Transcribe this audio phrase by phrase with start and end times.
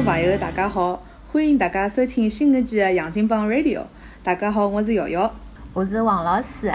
[0.00, 3.80] 众朋友，大家好，欢迎大家收听新一季的《杨金帮 Radio》。
[4.22, 5.30] 大家好，我是瑶瑶。
[5.74, 6.72] 我是王老师。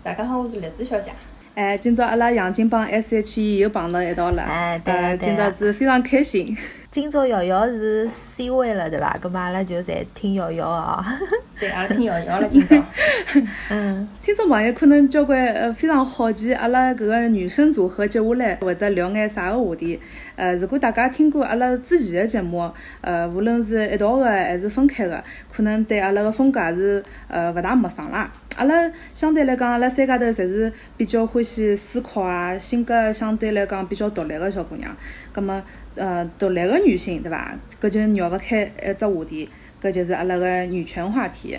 [0.00, 1.10] 大家好，我是栗子小姐。
[1.56, 6.56] 哎，今朝阿拉杨金帮 SHE 又碰到一道了，哎，对啊，对今朝是非常开心。
[7.00, 9.16] 今朝瑶瑶是 C 位了，对伐？
[9.22, 10.98] 葛末阿拉就侪听瑶瑶哦。
[11.60, 12.74] 对，阿拉听瑶瑶了，今朝。
[13.70, 20.00] 嗯，听众朋友可能交关呃非常好奇，阿拉搿个女生组合接下来会得聊眼啥个话题？
[20.34, 22.68] 呃，如果大家听过阿拉之前的节目，
[23.00, 25.22] 呃，无论是一道个还是分开个，
[25.52, 28.28] 可能对阿拉个风格也是呃勿大陌生啦。
[28.56, 28.74] 阿拉
[29.14, 34.96] 相对来讲，阿拉三家头侪是比较欢喜思考啊，性格相对来讲比较独立个小姑娘。
[35.32, 35.62] 葛末
[35.98, 37.58] 呃，独立的女性对伐？
[37.80, 39.48] 搿就绕勿开一只话题，
[39.82, 41.58] 搿就是阿拉个女权话题。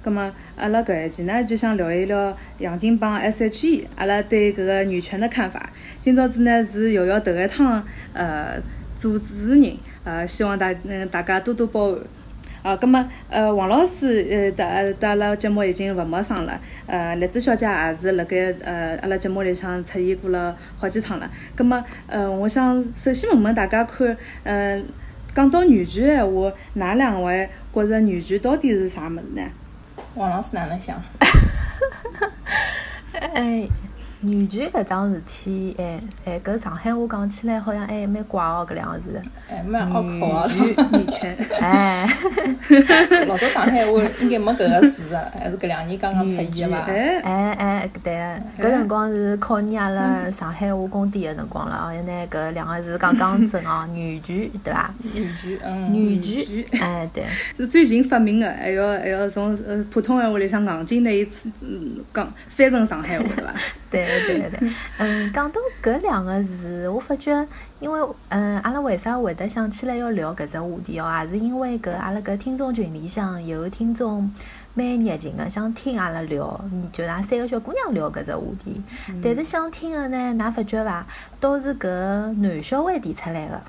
[0.00, 5.70] 葛末阿拉搿一期呢，就想聊一聊杨金帮 S.H.E，阿拉对搿个女权的看法。
[6.00, 8.60] 今朝子呢是瑶瑶头一趟呃
[9.00, 12.00] 做主持人，呃希望大嗯大家多多包涵。
[12.68, 21.30] 啊，葛么呃王老师呃搭搭阿拉节目已经勿陌生了，呃栗子小姐也是辣盖呃阿拉节目里向出现过了好几趟了。
[21.56, 24.78] 葛么呃我想首先问问大家看，呃
[25.34, 29.42] 讲到女权闲话，哪两位觉着女权到底是啥物事呢？
[30.14, 31.02] 王老师哪能想？
[33.32, 33.66] 哎，
[34.20, 39.22] 女权搿桩事体，哎哎，搿上海话讲起来好像还蛮怪哦，搿两个字。
[39.48, 40.44] 哎，蛮拗口啊！
[40.52, 40.66] 女
[40.98, 42.04] 女权， 哎，
[43.28, 46.78] 老早上海话应该没搿个字的， 还是搿两年刚刚出现的伐？
[46.90, 48.12] 哎，哎哎，对，
[48.60, 54.92] 搿辰光是考验阿拉上海话功底个辰光了哦，要拿搿两个字刚刚正哦， 女权对伐？
[55.14, 56.44] 女权，嗯，女权，
[56.80, 57.24] 哎对。
[57.56, 61.26] 是最近发明的，还要还要从呃普通闲话里向硬劲拿伊
[61.60, 63.54] 嗯讲翻成上海话，对伐？
[63.90, 67.46] 对对对，嗯，讲到搿两个字，我发觉，
[67.80, 74.30] 因为嗯，阿拉为啥会得想起来要聊搿只话题哦，也是因为搿阿拉搿听众群里向有听众
[74.74, 78.82] 蛮热情个，想听阿拉聊，嗯就㑚三个小姑娘聊搿只话题。
[79.22, 81.06] 但是想听个呢，㑚发觉伐，
[81.40, 81.86] 都是搿
[82.34, 83.60] 男小孩提出来个，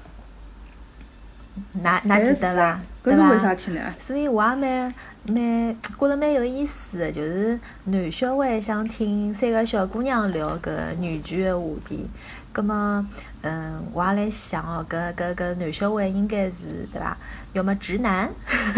[1.83, 2.81] 㑚㑚记得伐？
[3.01, 3.55] 对搿是为伐啥？
[3.55, 3.81] 体呢？
[3.97, 4.93] 所以我也蛮
[5.23, 12.09] 蛮觉着蛮有意思的，就是男小孩想听三个小姑娘聊搿女权的话题。
[12.51, 13.07] 葛么，
[13.41, 17.15] 嗯，我也来想哦，搿搿搿男小孩应该是对伐？
[17.53, 18.29] 要么直男，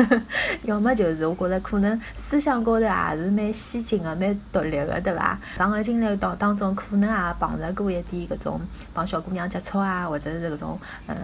[0.64, 5.38] 要么就是我觉着可能思想高头也是蛮先进的、蛮独立的，对伐？
[5.58, 8.62] 上个经历当当中，可能也碰着过一点搿种
[8.94, 11.16] 帮小姑娘接触啊，或者是搿种呃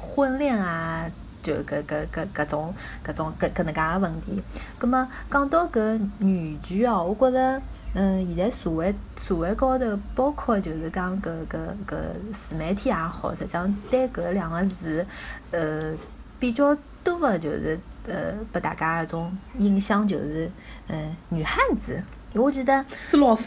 [0.00, 1.10] 婚恋啊。
[1.42, 2.72] 就搿搿搿搿种
[3.04, 4.40] 搿种搿搿能介个问题。
[4.78, 7.60] 葛末讲到搿女权哦，我觉着，
[7.94, 11.96] 嗯，现在社会社会高头，包括就是讲搿搿搿
[12.32, 15.04] 自媒体也好，实际上对搿两个字，
[15.50, 15.92] 呃，
[16.38, 20.50] 比较多的就是呃，拨大家一种印象就是，
[20.88, 22.02] 嗯，女汉子。
[22.34, 23.42] 我记得，是老虎，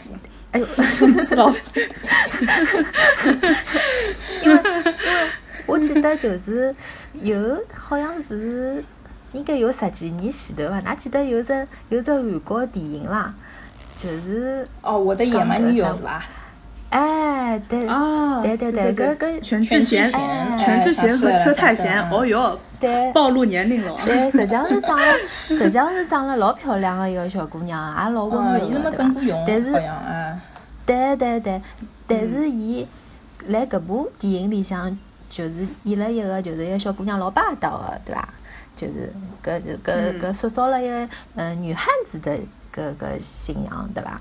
[0.52, 1.56] 哎呦，是老虎。
[4.42, 4.62] 因为因为
[5.66, 6.74] 我记得就是
[7.14, 8.84] 有好像是
[9.32, 10.80] 应该有十几年前头伐？
[10.80, 13.34] 㑚记得有只有只韩国电影啦，
[13.96, 16.24] 就是哦，我的野蛮女友是伐？
[16.90, 23.12] 哎对哦，对对对搿跟全智贤、哎全智贤和车太贤，哦哟，对。
[23.12, 23.98] 暴露年龄了哦。
[24.04, 25.14] 对，实际上是长了，
[25.48, 29.72] 实际上是长了老漂亮的一个小姑娘，也老温嗯，柔伊是没的，整过容，但是。
[30.86, 31.60] 对对对，
[32.06, 32.86] 但是伊
[33.48, 34.96] 辣搿部电影里向，
[35.28, 38.28] 就是演了一个就是一个小姑娘老霸道的，对伐？
[38.76, 42.36] 就是搿搿搿塑造了一个嗯女汉子的
[42.72, 44.20] 搿搿形象，对伐？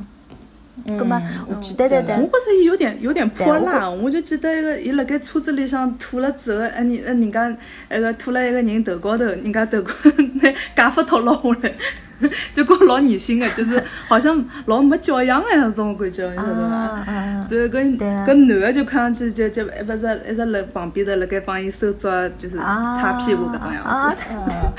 [0.86, 7.58] 嗯，葛末我记对对对得我觉着伊有点有点泼辣，我就记得一个伊辣盖车子里向吐了之后，哎人哎人家
[7.90, 9.94] 那个吐了一个人头高头，人家头高
[10.42, 11.74] 拿 假发脱落下来，
[12.56, 16.76] 就觉老恶心的，就是好像老没教养的那种感觉，你晓得伐？
[16.76, 17.48] 啊啊！
[17.50, 24.34] 然后搿对啊搿男的就看上去就就一不是一直辣旁边头辣盖帮伊收捉，就是啊擦屁股搿种样啊子。
[24.34, 24.74] 啊，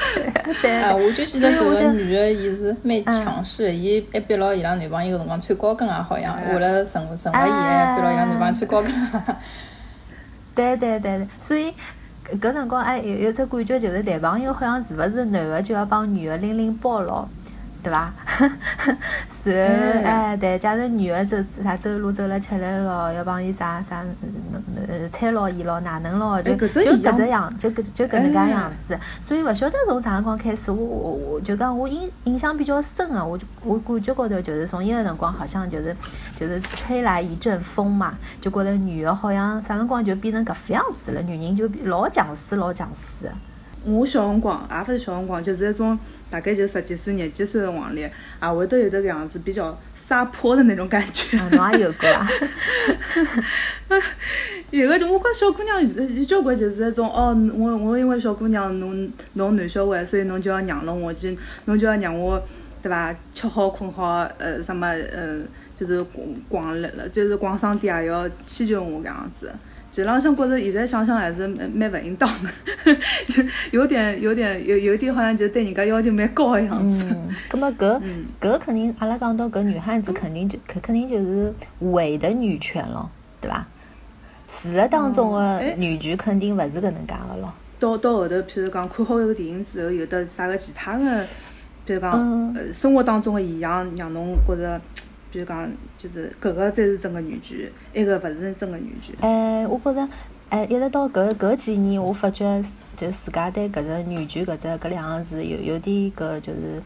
[0.62, 8.92] 对 我就记得搿个女的，伊是蛮强势的，伊还逼牢伊拉男朋友个辰光穿高跟啊，好像为了惩惩罚伊，还逼牢伊拉男朋友穿高跟。
[10.54, 11.70] 对对对对，所以
[12.40, 17.28] 搿辰光还有有只感觉就是男朋友好像是勿是男的就要帮女的拎拎包咯，
[17.86, 18.12] 对伐？
[19.46, 24.04] 然后哎对，假如女的走啥走路走了吃力咯，要帮伊啥啥
[24.88, 28.98] 呃搀牢伊咯，哪能咯，就哎就搿只样就搿就搿能介哎样子。
[29.20, 35.94] 所以勿晓得从啥辰光开始，我我我就讲我印印象比较深个，我就我感觉高头就是从伊个辰光好像就是
[36.34, 43.32] 就是吹来一阵风嘛，就觉着女的好像啥辰光就变成搿副样子了，女人就老强势老强势的。
[43.84, 45.98] 我小辰光也勿是小辰光，就是一种
[46.30, 49.78] 大概就十几岁、廿几岁的辰光里，也会得有得搿样子比较
[50.08, 51.36] 撒泼的那种感觉。
[51.50, 52.28] 侬也有过啊？
[54.70, 55.80] 有个，我觉小姑娘
[56.16, 61.28] 有交关就是一种哦，我我因为小姑娘，侬侬男小孩，所以侬就要让了我，就
[61.66, 62.42] 侬就要让我，
[62.82, 63.14] 对伐？
[63.32, 65.38] 吃好困好，呃，什么呃，
[65.76, 69.52] 就是逛逛了，就是逛商店也要迁就我搿样子。
[69.96, 72.50] 实际浪向觉着现在想想还是蛮蛮勿应当的，
[73.70, 77.02] 有有点有点有有点好像就对人家要求蛮高的样子。
[77.08, 77.98] 嗯，葛么搿
[78.38, 83.08] 搿肯定，阿拉讲到搿女汉子，肯定就肯肯定就是伪的女权咯，
[83.40, 83.66] 对伐？
[84.46, 87.50] 事实当中的女权肯定勿是搿能介个咯。
[87.80, 91.24] 到到后头，譬如讲看好一个电影之后，有的啥个其他的，
[91.86, 94.78] 譬如讲呃生活当中的现象，让侬觉着。
[95.36, 99.14] 就讲，就是搿个才是真个女权，埃个勿是真个女权。
[99.20, 100.08] 哎，我觉着，
[100.48, 102.64] 哎，一直到搿搿几年，我发觉
[102.96, 106.82] 就自家对搿只女权搿只搿两个字有有点搿就是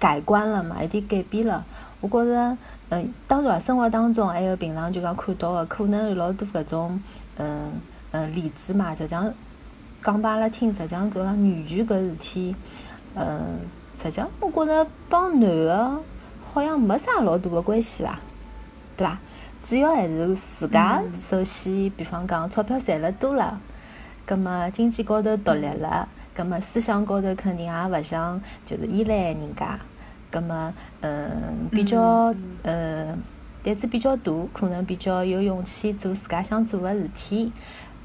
[0.00, 1.64] 改观了嘛，有点改变了。
[2.00, 2.56] 我觉着，
[2.88, 7.00] 嗯，当然生活当中还有平常就讲看到个，可能有老多搿种，
[7.36, 7.72] 嗯
[8.10, 8.94] 嗯例子嘛。
[8.94, 9.32] 实际上
[10.02, 12.56] 讲拨阿拉听，实际上搿个女权搿事体，
[13.14, 13.60] 嗯，
[13.96, 16.00] 实际上我觉着帮男个。
[16.52, 18.18] 好像没啥老大的关系伐，
[18.96, 19.18] 对伐？
[19.62, 23.60] 主要还是自家首先，比方讲钞票赚了多了，
[24.24, 29.78] 葛末经济高头独立了，葛末思想高头肯定也勿想就是依赖人家，
[30.30, 30.72] 葛末
[31.02, 33.18] 嗯比较嗯
[33.62, 37.52] 胆子比较大，可能比较有勇气做自家想做的事体。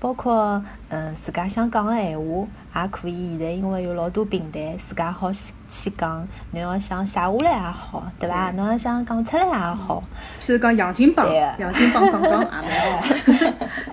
[0.04, 3.38] 包括嗯，自家想讲个闲话，也可以。
[3.38, 6.28] 现在因为有老多平台，自家好去去讲。
[6.52, 8.52] 侬要想写下来也好，对伐？
[8.52, 10.04] 侬要想讲出来也好。
[10.42, 11.26] 譬如讲杨金榜，
[11.58, 13.04] 杨金榜讲讲也蛮好。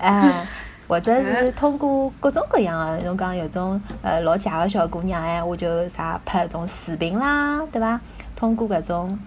[0.01, 0.47] 哎，
[0.85, 7.97] 或者是通过各种各样个，侬讲有种呃老假个小姑娘哎，我就啥拍种视频啦，对伐？
[8.35, 9.17] 通过搿种。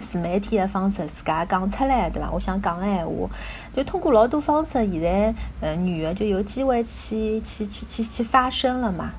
[0.00, 2.30] 自媒体的方式，自家讲出来，对伐？
[2.30, 3.28] 我想讲个闲话，
[3.72, 9.10] 就通过老多方式，现在呃女的就有机会去去去去去发声了嘛。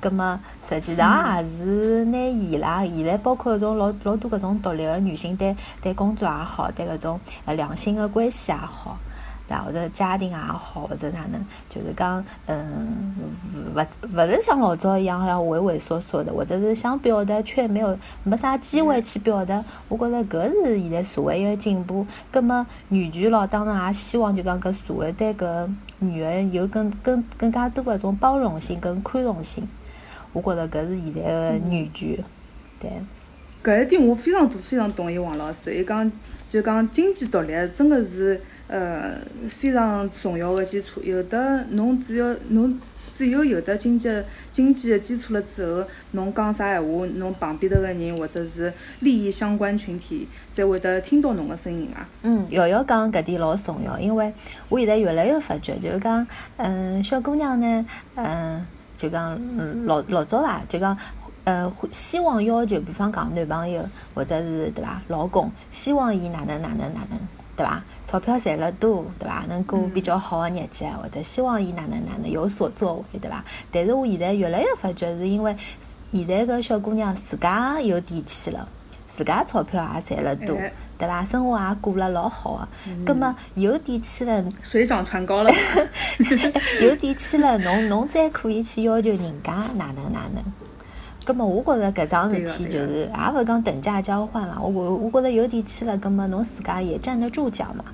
[0.00, 0.38] 葛么
[0.68, 8.98] 实际上也是拿伊拉现在包括搿种老老多搿种独立的女性，对对工作也好，对搿种呃两性的关系也好。
[9.46, 11.38] 然后者家庭也好，或者哪能，
[11.68, 13.14] 就是讲，嗯，
[13.74, 19.62] 勿勿是像老早一样，好像畏畏缩缩的，或者是想表达却没有没啥机会去表达。
[19.86, 22.06] 我觉着搿是现在社会一个进步。
[22.30, 25.68] 葛末女权咯，当然也希望就讲搿社会对搿
[25.98, 29.68] 女个有更更更加多个种包容性跟宽容性。
[30.32, 32.24] 我觉着搿是现在个女权，
[32.80, 32.90] 对。
[33.62, 36.10] 搿一点我非常非常同意王老师，伊讲
[36.48, 38.40] 就讲经济独立真个是。
[38.74, 39.16] 呃，
[39.48, 41.00] 非常重要的基础。
[41.04, 42.76] 有的侬只要侬
[43.16, 44.10] 只有有的经济
[44.52, 52.08] 经济的基础了之后，侬讲啥闲话，侬旁边头个人或者是利益相关群体才会得听到侬个声音啊。
[52.22, 54.34] 嗯，瑶瑶讲搿点老重要，因为
[54.68, 57.86] 我现在越来越发觉，就是讲，嗯，小姑娘呢，
[58.16, 58.66] 嗯，
[58.96, 60.98] 就讲，嗯，老老早伐，就讲，
[61.44, 67.20] 呃，希望要求，比方讲男朋友或者是对伐，老公，希望伊哪能哪能哪能。
[67.56, 67.82] 对伐？
[68.04, 69.44] 钞票赚了多，对伐？
[69.48, 73.44] 能过比较好的日脚，或者希望伊哪能哪能有所作为，对伐？
[73.70, 75.56] 但是我现在越来越发觉，是因为
[76.12, 78.68] 现在个小姑娘自家有底气了，
[79.08, 80.56] 自家钞票也赚了多，
[80.98, 81.24] 对伐？
[81.24, 85.50] 生活也过了老好个，葛么有底气了，水涨船高了，
[86.80, 90.44] 有底气了，侬侬再可以去要求人家哪能哪能。
[91.24, 94.58] 葛么，我觉着搿桩事体就是，也勿是讲等价交换嘛。
[94.60, 97.84] 我我我觉着有底气了，葛么侬自家也站得住脚嘛。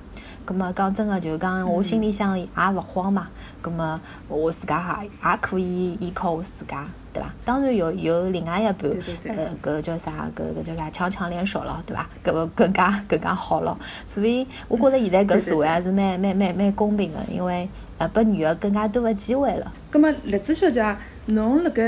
[0.43, 2.45] 葛么讲真个，就讲我心里向也
[2.75, 3.29] 勿慌嘛。
[3.61, 7.31] 葛么我自家也也可以依靠我自家，对伐？
[7.45, 8.91] 当然有有另外一半，
[9.27, 10.29] 呃，搿叫啥？
[10.35, 10.89] 搿搿叫啥？
[10.89, 12.09] 强强联手了，对伐？
[12.23, 13.77] 搿么更加更加好了。
[14.07, 19.71] 所以我觉着现在搿社会还是蛮蛮蛮蛮公平个，因为呃，拨女个更加多个机会了。
[19.89, 20.83] 葛么栗子小姐。
[21.27, 21.83] 侬辣盖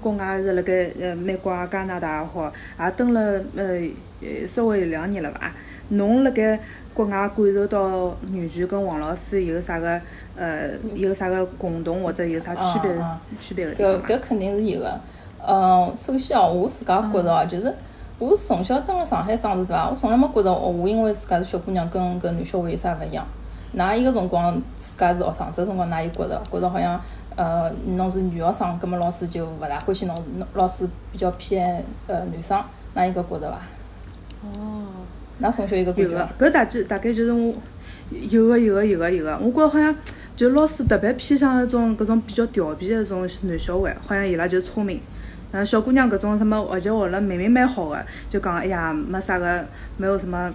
[0.00, 5.52] 国外是辣盖呃美国啊加拿大也好，也蹲了呃稍微有两年了伐？
[5.88, 6.58] 侬辣盖
[6.94, 10.00] 国外感受到女权跟王老师有啥个
[10.36, 12.90] 呃有啥个共同或者有啥区别
[13.40, 15.00] 区别个地方搿搿肯定是有个。
[15.46, 17.72] 嗯，首先哦，我自家觉着哦，就是
[18.18, 19.90] 我从小蹲辣上海长大对伐？
[19.90, 23.26] 我从来没觉着哦，我因为自家是小姑娘，跟搿男小孩有啥勿一样。
[23.76, 27.00] 㑚伊个辰光自家是学生，这辰光㑚有觉着觉着好像。
[27.36, 30.24] 呃，侬是女学生，葛末老师就勿大欢喜侬。
[30.38, 32.58] 侬老师比较偏呃男生，
[32.94, 33.60] 㑚应该觉着伐？
[34.42, 34.86] 哦。
[35.40, 37.54] 㑚从小有个感觉有个，搿大概大概就是我
[38.10, 39.94] 有个有个有个有个，我觉着好像
[40.34, 44.98] 就老师特别偏向那种搿种比较调皮的那种男小孩，好像伊拉就聪明。
[45.52, 49.62] 然后小姑娘搿种什么学习学了明明蛮好的，就讲哎呀没啥个，
[49.98, 50.50] 没有什么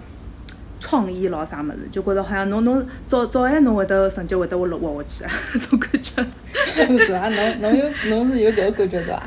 [0.82, 6.98] 创意咯啥物事，就觉着好像侬侬早早晚侬会得成绩会得活活下去啊，搿 种感觉。
[6.98, 7.28] 是伐？
[7.28, 9.22] 侬侬有侬是有搿个感觉对伐？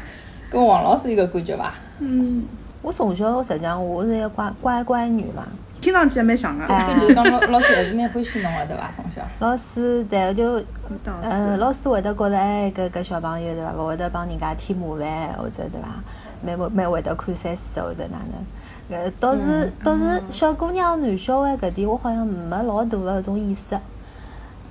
[0.50, 1.74] 跟王老师有搿感觉伐？
[2.00, 2.44] 嗯，
[2.82, 5.48] 我从小实际上我是一个乖乖乖女嘛，
[5.80, 6.68] 听上去也蛮像个。
[7.00, 8.92] 就是讲老老师还是蛮欢喜侬个对伐？
[8.94, 9.22] 从小。
[9.40, 10.60] 老师对就
[11.06, 16.04] 当嗯，老师会得觉得哎，搿搿小朋友对伐，勿会得帮人家添麻烦，或者对伐，
[16.46, 18.46] 蛮会蛮会得看三书或者哪能。
[18.88, 23.76] 呃，倒是倒是小姑娘男小孩搿点，我好像没老大个搿种意识。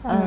[0.05, 0.21] 嗯，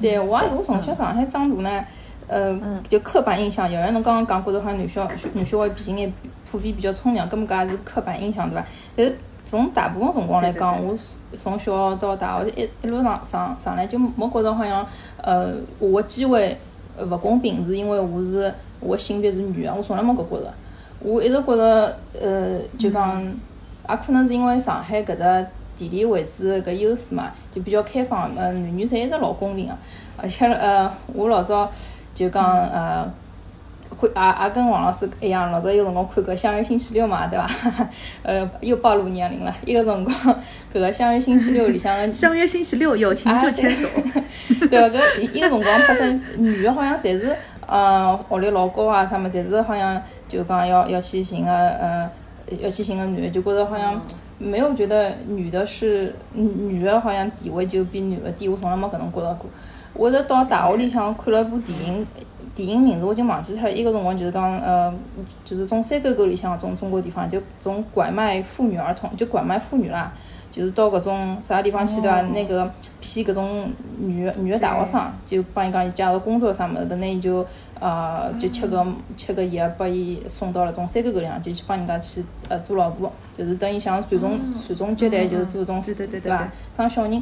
[0.00, 1.84] 对，我也是，我从小上海长大呢，
[2.26, 6.12] 呃，就刻板印象，像侬刚刚讲觉着好像男小男小孩比应该
[6.50, 8.66] 普遍比较聪明，搿么搿也是刻板印象对伐？
[8.96, 10.94] 但是从大部分辰光来讲，我
[11.32, 14.86] 从小到大学一一路上上上来就没觉着好像，
[15.22, 16.54] 呃，我的机会
[16.98, 20.52] 呃勿公平，是因为我是我的性别是女个，我从来没搿觉着。
[21.04, 25.46] 我一直觉着，呃，就讲，也可能是因为上海搿只
[25.76, 29.74] 地理位置搿优势嘛，就比较开放，呃，男女侪一直老公平个，
[30.16, 31.70] 而且呃，我老早
[32.14, 33.08] 就讲呃。
[33.96, 37.48] 会也也跟王老师一样，老早有辰光看搿《相约星期六》嘛，对伐？
[38.24, 39.54] 呃，又暴露年龄了。
[39.64, 40.12] 一个辰光，
[40.72, 43.86] 搿个《相约星期六》里向个相约星期六，有情就牵手。
[44.68, 46.02] 对 个，搿一个辰光拍出
[46.38, 47.36] 女个好像侪是，
[47.68, 52.08] 嗯，学历老高啊，啥么，侪是好像就讲要要去寻个，嗯，
[52.60, 54.00] 要去寻个男的，就觉着好像
[54.38, 59.48] 没有觉得女的是女的好像地位就比男的低，我从来没搿能觉着过。
[59.94, 62.06] 我是到大学里向看了一部电影，
[62.54, 63.72] 电影名字我已经忘记脱了。
[63.72, 64.92] 伊个辰光就是讲，呃，
[65.44, 70.12] 就是从山沟沟里向种中国地方，就种拐卖妇女儿童，就拐卖妇女啦。
[70.54, 72.22] 就是到搿种啥地方去对伐？
[72.22, 72.70] 那个
[73.00, 73.68] 骗搿种
[73.98, 77.44] 女女个大学生，就帮伊讲伊介绍工作啥物事，等拿伊就
[77.80, 86.48] 呃就吃个吃个药，把伊送到了种山沟沟里向，就去帮人家去呃做老婆，就是等于像传宗传宗接代，就是做种对对对对伐？
[86.76, 87.20] 生小人。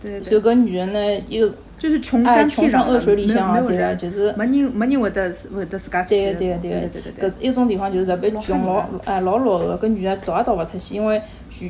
[0.00, 6.10] 对所以对，搿女个呢，又就是穷哎山僻，穷山恶水里向啊，对个，没有人，就是没人没人会得会得自家去。
[6.10, 6.50] 对个对。
[6.52, 7.30] 个对对对对。
[7.30, 11.20] 搿一种地方就是特别穷，老哎老落后个，搿女个逃也逃勿出去，因为
[11.50, 11.68] 全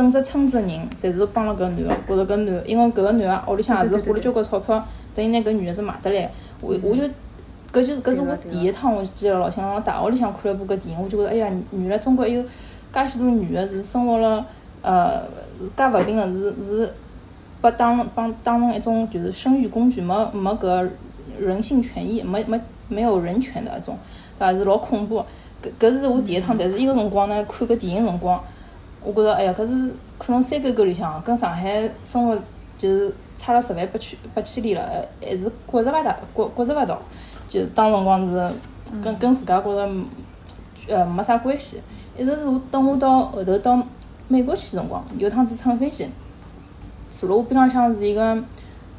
[0.00, 4.82] 整只村子个人侪是帮了搿男个，觉着搿男，因为搿个男个屋里向也是花了交关钞票，
[5.14, 6.30] 等于拿搿女个是买得来。
[6.62, 7.02] 我我就
[7.70, 14.46] 搿就是搿是我第一趟，我记得老清爽，大学里向看了部搿电影，我就觉着哎呀，原来中国还有介许多女个是生活了
[14.80, 15.24] 呃
[15.60, 16.90] 是介勿平个，是是
[17.60, 20.88] 被当帮当成一种就是生育工具，没没搿
[21.38, 23.98] 人性权益，没没没有人权的一种，
[24.38, 24.58] 对伐？
[24.58, 25.26] 是老恐怖的。
[25.78, 28.42] 搿搿是我第一趟，但是伊个辰光呢，看搿电影辰光，
[29.02, 32.38] 我觉着哎呀，搿是可能山沟沟里向跟上海生活
[32.76, 37.00] 就是差了十万八千八千里了，还是觉着勿大，觉觉着勿到，
[37.48, 38.50] 就是当辰光是
[39.02, 39.88] 跟跟自家觉着
[40.88, 41.80] 呃没啥关系。
[42.16, 43.82] 一直是我等我到后头到
[44.28, 46.06] 美国去辰光，有趟子乘飞机，
[47.08, 48.34] 坐了我边浪向是一个，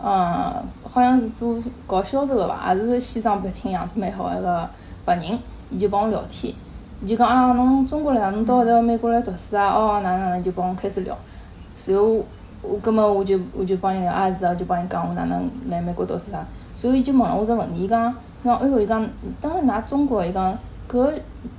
[0.04, 4.68] 嗯，好像是做搞销售个伐，也是西装笔挺、样子蛮好个一个
[5.06, 5.38] 白人，
[5.70, 6.56] 伊就帮我聊天，伊
[7.08, 11.18] 就讲啊，侬中国来啊，侬到后头美国来读书啊，哦，哪能哪能就帮我开始聊，
[11.76, 12.24] 随后我
[12.62, 19.08] 我葛末我就我就帮伊聊啊是啊，就帮伊讲我哪能来美国读书啥，随后伊就问了我只问题，伊讲伊讲哎哟，伊讲
[19.42, 20.56] 当然㑚中国伊讲
[20.88, 21.12] 搿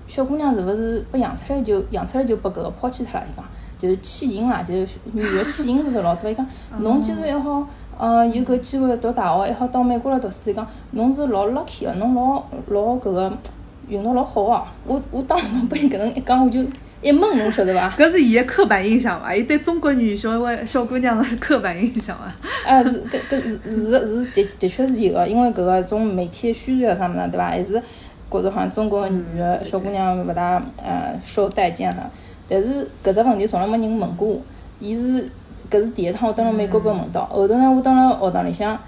[0.07, 3.27] 小姑娘是勿是被养出来就养出来就拨搿个抛弃脱了？
[3.27, 3.45] 伊讲
[3.79, 6.31] 就是弃婴啦，就是女个弃婴是勿是老多？
[6.31, 6.47] 伊讲
[6.79, 7.67] 侬既然还好，
[7.99, 13.33] 呃，有搿机会读大学，还好到美国来读书，伊讲侬是老 lucky 个，侬老老搿个
[13.93, 14.63] 运动老好个。
[14.87, 16.61] 我我当辰被伊搿能一讲，我就
[17.03, 17.91] 一懵，侬晓得伐？
[17.99, 19.35] 搿是伊个刻板印象伐？
[19.35, 22.35] 伊对中国女小孩小姑娘个刻板印象啊。
[22.65, 27.49] 哎，是搿搿是是是的的确是有个，因为搿个种媒体的宣传啥物事，对伐？
[27.49, 27.83] 还是
[28.31, 32.03] 觉着好像中国个女个小姑娘勿大呃受待见哈。
[32.49, 34.41] 但是搿只问题从来没人问过我，
[34.81, 35.29] 伊是
[35.71, 38.79] 搿是第一趟我蹲辣美国被问到，后头呢我蹲辣学堂里向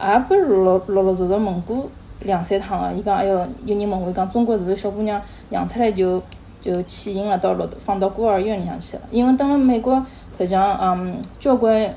[0.00, 1.90] 也被陆陆陆陆续续问过
[2.24, 2.92] 两三趟个。
[2.92, 6.22] 伊讲哎哟，有人问我伊讲中国是勿是小姑娘养出来就
[6.60, 9.02] 就弃婴了，到落放到孤儿院里向去了？
[9.10, 11.94] 因为等辣美国实际上嗯交关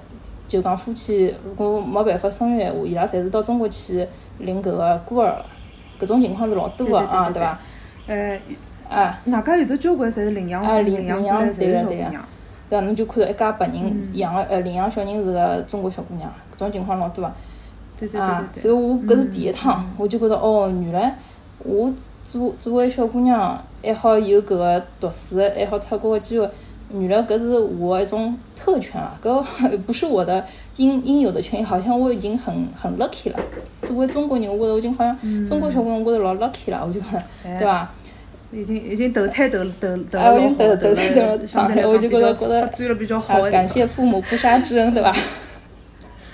[0.48, 4.08] 就讲夫妻如果没办法生育闲话，伊拉侪是到中国去
[4.40, 5.36] 领搿个孤儿，
[6.00, 7.60] 搿种情况是老多个啊，对伐？
[8.08, 8.40] 呃，
[8.90, 9.20] 啊。
[9.26, 12.26] 外加有的交关侪是领养啊领养领养过来侪是对个对个小姑娘。
[12.70, 17.34] 对啊，侬就看到一家白人养个呃领养小人是个中国小姑娘，搿种情况老多啊。
[18.00, 18.62] 对对对。
[18.62, 21.16] 所以我搿是第一趟，我就觉着哦，原来
[21.60, 21.92] 我
[22.26, 26.50] 作作为小姑娘还好有搿个读书，还好出国个机会，
[26.90, 29.44] 女的搿是我一种特权了，搿
[29.86, 30.46] 不是我的
[30.78, 33.40] 应应有的权益，好像我已经很很 lucky 了。
[33.84, 37.08] 作为中国人，我觉得我已经好像中国小姑娘，我觉得老 lucky 了，我就觉，
[37.44, 37.92] 对伐？
[38.50, 45.14] 已经已经投胎投投投经投投投胎投了上海，我就觉得觉得发展了比较好感谢父母不杀之恩，对伐？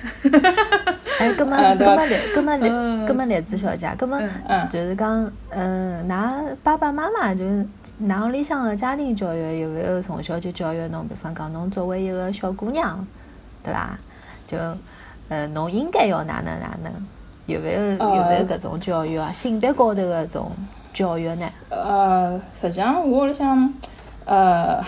[1.19, 7.65] 哎，葛么啊对吧葛么栗葛么栗嗯葛么栗子小姐，葛么嗯就是讲，嗯，㑚爸爸妈妈就是
[8.03, 11.07] 㑚屋里向个家庭教育有没有从小就教育侬？
[11.07, 13.05] 比方讲，侬作为一个小姑娘，
[13.63, 13.97] 对伐？
[14.45, 14.57] 就
[15.29, 16.91] 呃，侬应该要哪能哪能？
[17.45, 19.31] 有没有有没有搿种教育啊？
[19.31, 20.51] 性别高头搿种
[20.93, 21.49] 教育呢？
[21.69, 23.73] 呃，实际上我屋里向，
[24.25, 24.83] 呃，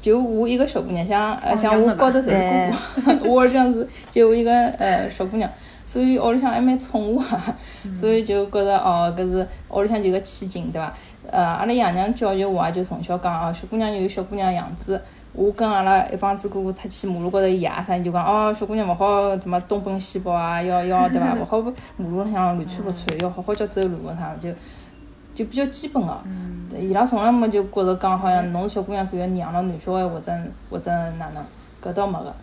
[0.00, 2.72] 就我一个小姑娘，像呃像我高头侪是
[3.04, 5.48] 哥哥，我 屋里向是就我一个呃小姑娘，
[5.84, 7.56] 所以屋里向还蛮宠我啊，
[7.94, 10.92] 所以就觉着哦，搿是屋里向就个千金，对伐？
[11.30, 15.00] 呃，阿拉爷娘教育我也就从小讲哦，小姑娘有小姑娘样子。
[15.32, 21.34] 我跟阿拉一帮子哥哥出去马路高头野啥，就讲哦，小姑娘勿好怎么东奔西跑啊，要要对伐？
[21.40, 21.60] 勿好
[21.96, 24.48] 马路浪向乱窜不窜，要好好叫走路个啥，就
[25.40, 26.22] 就比较基本个。
[26.68, 30.32] 对伊拉从来没就觉着讲好像侬是小姑娘，所以要让了男小孩或者
[30.68, 31.42] 或者哪能，
[31.82, 32.34] 搿倒没个。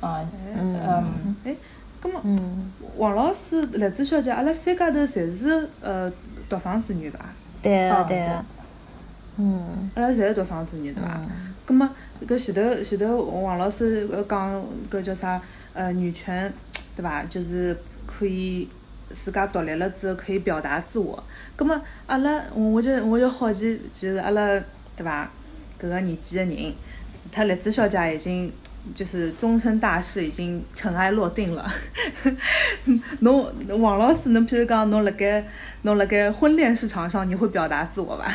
[0.00, 0.20] 啊，
[0.58, 1.54] 嗯嗯，哎，
[2.00, 6.12] 葛么嗯，王老师、栗子小姐，阿拉三家头侪是呃
[6.48, 7.20] 独生子女伐？
[7.62, 8.44] 对啊是个对个，
[9.38, 11.20] 嗯阿拉侪是独生子女对伐？
[11.20, 11.88] 嗯葛么
[12.26, 15.40] 搿前头前头王老师呃讲搿叫啥
[15.72, 16.52] 呃女权
[16.96, 17.22] 对伐？
[17.24, 18.68] 就是可以
[19.24, 21.22] 自家独立了之后可以表达自我。
[21.56, 24.46] 葛么阿拉我就我就好奇，就是阿拉
[24.96, 25.28] 对伐？
[25.80, 26.72] 搿个年纪的人，
[27.12, 28.52] 除脱栗子小姐已经
[28.94, 31.68] 就是终身大事已经尘埃落定了。
[33.18, 35.44] 侬王老师，侬譬如讲侬辣盖
[35.82, 38.32] 侬辣盖婚恋市场上，你会表达自我伐？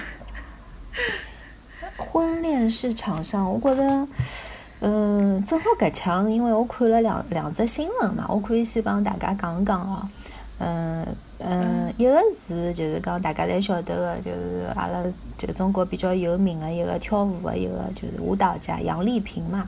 [1.96, 4.07] 婚恋市场上，我觉得，
[4.81, 10.05] 嗯，正好搿腔，因为我看了两两只新闻嘛，我可以先帮大家讲讲哦。
[10.59, 11.05] 嗯
[11.39, 15.03] 嗯，一个是就是讲大家侪晓得个，就是阿拉
[15.37, 19.67] 就中国比较有名的一个跳舞的一个就是舞蹈家杨丽萍嘛。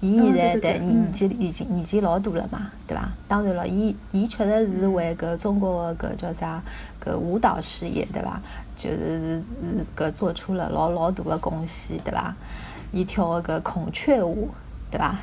[0.00, 3.10] 伊嗯现在对年纪已经年纪老大了嘛，对伐？
[3.26, 6.62] 当然了，伊伊确实是为搿中国搿叫啥
[7.02, 8.40] 搿舞蹈事业，对伐？
[8.76, 12.34] 就是是搿做出了老老大的贡献，对伐？
[12.92, 14.48] 伊跳个搿孔雀舞，
[14.94, 15.18] 对伐？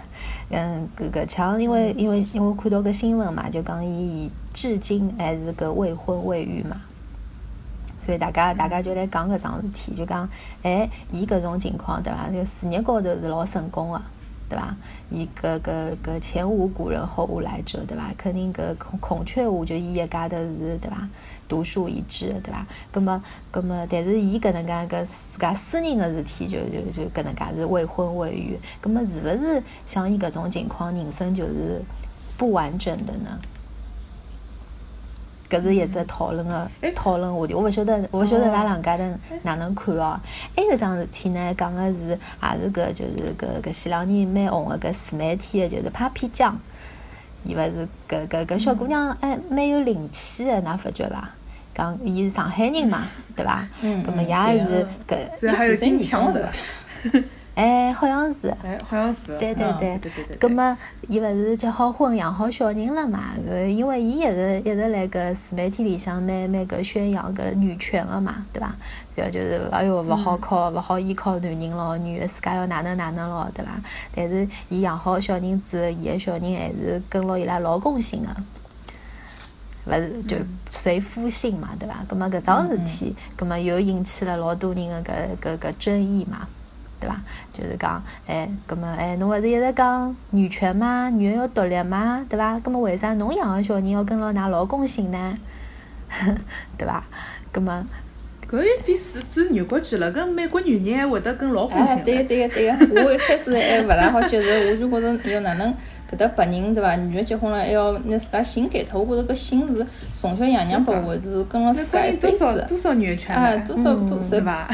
[0.50, 6.82] 嗯，搿搿腔因为因为因为看到搿新闻嘛，就讲伊伊至今还是搿未婚未育嘛。
[8.02, 10.28] 所以大家大家就来讲搿桩事体，就讲，
[10.64, 12.30] 哎，伊搿种情况对伐？
[12.30, 14.02] 就事业高头是老成功个，
[14.50, 14.76] 对伐？
[15.10, 18.12] 伊搿搿搿前无古人后无来者，对伐？
[18.18, 21.08] 肯定搿孔孔雀舞就伊一家头是对伐？
[21.52, 22.66] 独树一帜的，对伐？
[22.94, 31.82] 葛么葛么，但是伊搿能介搿自家私人个事体就就就搿能介是未婚未育，葛么是勿是像伊搿种情况，人生就是
[32.38, 33.38] 不完整的呢？
[35.50, 39.04] 搿是一只讨论个哎讨论话题，我勿晓得，我勿晓得哦㑚两家头
[39.44, 40.18] 哪能看哦。
[40.56, 42.18] 还有桩事体呢，讲个是也
[42.62, 46.58] 是搿就是搿搿前两年蛮红个搿自媒体个，就是 Papi 酱，
[47.44, 51.32] 伊勿是搿搿搿小姑娘哎蛮有灵气个，㑚发觉伐？
[51.74, 53.04] 讲伊是上海人嘛，
[53.36, 53.68] 对伐？
[53.82, 56.42] 嗯葛么嗯也对是搿，这还有金枪的
[57.04, 58.48] 的，哎，好像是。
[58.64, 59.18] 哎，好像是。
[59.28, 60.38] 嗯对对对对对对。
[60.38, 63.20] 葛么，伊勿是结好婚、养好小人了嘛？
[63.50, 68.74] 搿因为伊一直一直辣搿自媒体里向蛮蛮搿宣扬搿女权个嘛，对伐？
[69.16, 73.72] 就就是哎哟，勿好靠勿好依靠男人咯，女个自家要哪能哪能咯，对伐？
[74.16, 78.30] 但是伊养好小人之后，伊个小人还是跟牢伊拉老公姓个。
[79.86, 80.38] 勿是就
[80.70, 81.96] 随夫姓嘛，对伐？
[82.08, 86.48] 葛么搿桩事体，葛么又引起了老多人个搿搿搿争议嘛，
[87.00, 87.20] 对伐？
[87.52, 92.60] 就是讲，哎，葛么哎，侬勿是一直讲女权嘛，女人要独立嘛，对伐？
[92.60, 95.38] 葛么为啥侬养个小人要跟牢㑚老公姓呢？
[96.78, 97.04] 对伐？
[97.52, 97.86] 葛么，
[98.52, 105.74] 搿有点算算肉国剧了，跟美国女人还会得跟老公哎，对个对个对个， 我一开始还勿大好接受，我就觉着要哪能
[106.12, 106.96] 搿搭白人对伐？
[106.98, 112.48] 女的结婚了还要拿自家姓改脱，我觉着搿姓是从小爷娘拨我，是跟了自家一辈子多。
[112.48, 113.64] 少多少女权啊，呢？
[113.66, 114.70] 多少多侪是伐？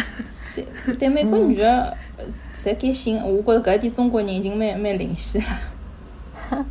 [0.55, 0.65] 对
[0.97, 5.49] 对，美国女的呃侪改姓，我觉着搿一点中国人已经蛮蛮领先了。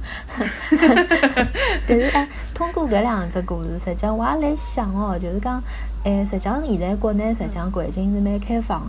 [1.87, 5.63] 但是哎，通过搿两只故事，实际上我也来想哦，就是讲，
[6.05, 8.87] 哎，实际上现在国内实际上环境是蛮开放个。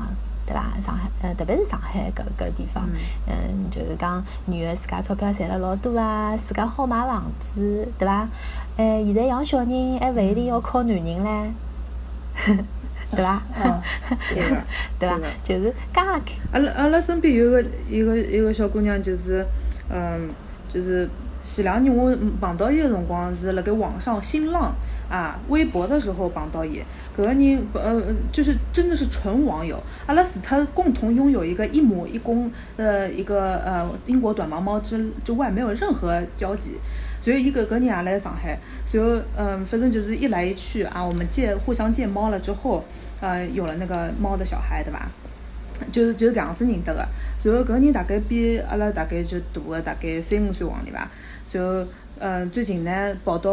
[0.47, 0.63] 对伐？
[0.82, 2.88] 上海，呃，特别是上海搿搿地方，
[3.28, 8.26] 嗯，就是讲女个自家钞票赚了老多啊，自家好买房子，对伐？
[8.78, 11.52] 哎，现在养小人还勿一定要靠男人唻，
[13.13, 13.41] 对伐？
[13.62, 13.82] 嗯，
[14.30, 14.56] 对个，
[14.97, 15.19] 对伐？
[15.43, 16.21] 就是刚刚
[16.54, 19.45] 阿拉阿拉身边有个有个有个小姑娘，就是
[19.89, 20.30] 嗯，
[20.68, 21.08] 就是
[21.44, 24.76] 前两年我碰到伊个辰光是辣盖网上新浪
[25.10, 26.82] 啊微博的时候碰到伊。
[27.16, 28.00] 搿个人呃
[28.32, 36.74] 就是真的是纯网友，阿拉除脱共同拥有一个一母一公的一个呃英国短毛猫之之外，没有任何交集。
[37.24, 42.86] 所以伊搿个人也来上海，随后嗯，反正就是一来一去啊，我们借互相借猫了之后，
[43.20, 45.08] 呃，有了那个猫的小孩，对伐？
[45.92, 47.04] 就是就是搿样子认得个。
[47.48, 51.08] 随后搿个人大概比阿拉大概就大个大概三五岁往里伐。
[51.50, 51.88] 随后
[52.20, 53.52] 嗯，最近呢跑到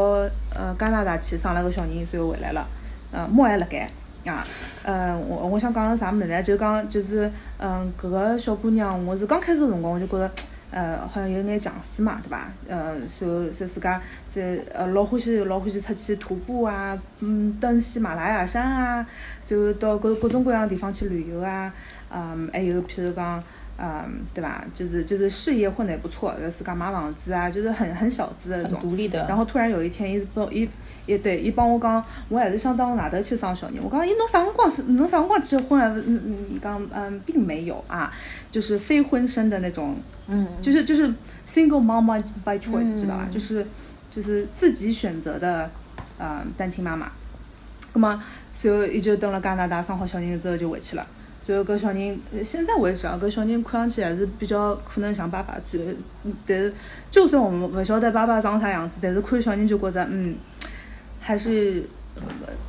[0.52, 2.66] 呃加拿大去生了个小人，随后回来了。
[3.12, 3.88] 呃，猫还辣盖
[4.26, 4.44] 啊。
[4.82, 6.42] 嗯，我我想讲个啥物事呢？
[6.42, 10.28] 就讲就是嗯，搿个小姑娘，我是刚开始辰光我就觉着。
[10.72, 12.50] 呃，好像有眼强势嘛，对伐？
[12.66, 14.02] 呃，然后在自家
[14.34, 19.06] 在呃老欢喜老欢喜出去徒步啊，嗯，登喜马拉雅山啊，
[19.48, 21.72] 然后到各各种各样地方去旅游啊，
[22.12, 23.40] 嗯，还有譬如讲，
[23.76, 24.64] 嗯，对吧？
[24.74, 28.80] 就是就是事业混得也不错，呃，自家买房子啊，就是很很小资的那很种。
[28.80, 29.26] 独立的。
[29.26, 30.68] 然后突然有一天，伊帮伊
[31.06, 33.82] 也对一帮我讲，我还是想到外头去生小人。
[33.82, 35.92] 我讲，伊侬啥辰光是侬啥辰光结婚啊？
[35.96, 38.12] 嗯嗯，伊讲嗯并没有啊，
[38.50, 39.96] 就是非婚生的那种，
[40.28, 41.08] 嗯，就是就是
[41.52, 43.28] single mom by by choice，、嗯知道吧？
[43.30, 43.66] 就是
[44.10, 45.68] 就是自己选择的，
[46.18, 47.10] 呃，单亲妈妈。
[47.92, 48.22] 那么，
[48.54, 51.04] 随后伊就等了加拿大生好小人之后就回去了。
[51.44, 55.80] 随后搿小人现在为止啊，搿小人看上去还是比较可能像爸爸，最
[56.46, 56.72] 但是
[57.10, 60.34] 就算我们勿晓得爸爸长啥样子，但是看小人就觉着嗯，
[61.20, 61.82] 还是。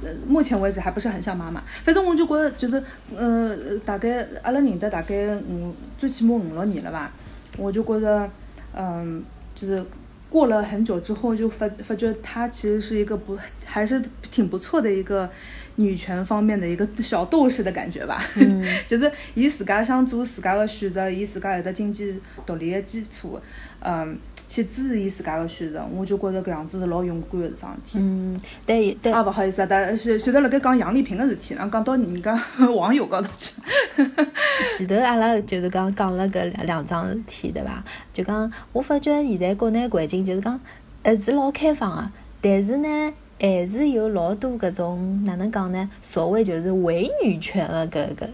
[0.02, 1.62] 呃，目前为止还不是很像妈妈。
[1.84, 2.84] 反正我就觉得，就是，
[3.16, 7.12] 呃，大概阿拉认得大概五，最起码五六年了吧。
[7.56, 8.28] 我就觉得，
[8.76, 9.86] 嗯，就是
[10.32, 15.30] 过了很久之后，就发发觉他其实是一个不，还是挺不错的一个
[15.76, 18.24] 女权方面的一个小斗士的感觉吧。
[18.36, 23.40] 嗯就是伊自家想做自家的选择，伊自家有得经济独立的基础，
[23.80, 27.98] 嗯，去支持伊自家个选择，我就觉着搿样子是老勇敢个一桩事体。
[28.00, 32.40] 嗯，对对啊，勿好意思啊，但是前头辣盖讲杨丽萍个事体，然后讲到人家
[32.74, 33.62] 网友高头去。
[34.78, 37.84] 前头阿拉就是讲讲了搿两两桩事体，对伐？
[38.14, 40.60] 就讲我发觉现在国内环境就是讲，
[41.04, 42.12] 呃是老开放个，
[42.42, 45.90] 但是呢，还是有老多搿种哪能讲呢？
[46.02, 48.28] 所谓就是伪女权的搿搿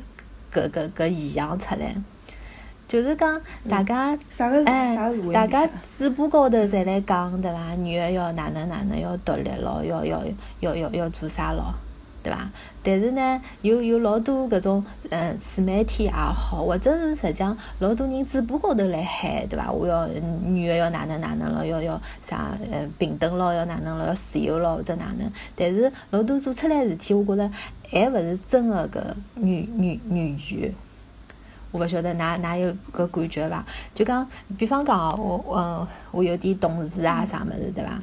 [0.54, 1.96] 搿搿搿现象出来，
[2.88, 4.18] 就是讲大家。
[4.30, 4.96] 啥个哎，
[5.34, 7.74] 大家嘴巴高头侪来讲，对伐？
[7.76, 10.22] 女的要哪能哪能，要独立咯，要要
[10.60, 11.74] 要要要做啥咯，
[12.24, 12.50] 对伐？
[12.84, 19.72] 但是呢，有有老多搿种嗯自媒体也好，或者是实际上老多人嘴巴高头来喊，对伐？
[19.72, 25.32] 我要女个要哪能哪能咯，要要啥呃平等咯，要哪能咯，要自由咯，或者哪能？
[25.56, 27.52] 但是老多做出来事体，我觉着
[27.90, 29.02] 还勿是真个搿
[29.36, 30.74] 女女女权。
[31.72, 33.66] 我勿晓得㑚㑚有搿感觉伐？
[33.96, 38.02] 就讲，比方讲哦，我嗯，我有点同事啊啥物事，对伐？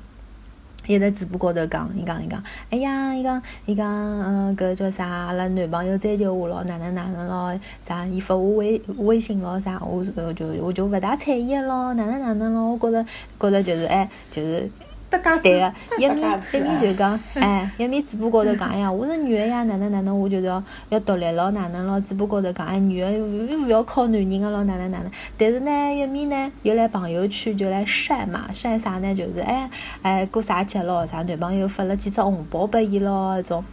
[0.88, 5.06] 伊在嘴巴高头讲，伊讲伊讲，哎呀，伊讲伊讲，嗯，搿叫啥？
[5.06, 7.60] 阿拉男朋友追求我咯，哪能哪能咯？
[7.86, 8.06] 啥？
[8.06, 9.78] 伊发我微微信咯，啥？
[9.84, 12.72] 我呃就我就勿大睬伊咯，哪能哪能咯？
[12.72, 13.04] 我觉着
[13.38, 14.70] 觉着就是哎，就是
[15.10, 25.10] 对子个，一面一面就讲， 哎，一面嘴巴高头讲，哎呀，我是女的呀，哪能哪能，我就是要要独立咯，哪能咯，嘴巴高头讲，哎，女的又勿要靠男人个咯，哪能哪能。
[25.38, 29.14] 但是呢，一面呢又来朋友圈就来晒嘛，晒啥呢？
[29.14, 29.70] 就是哎
[30.02, 33.64] 哎过啥节咯，啥男朋友发了几只红包拨伊咯，那种。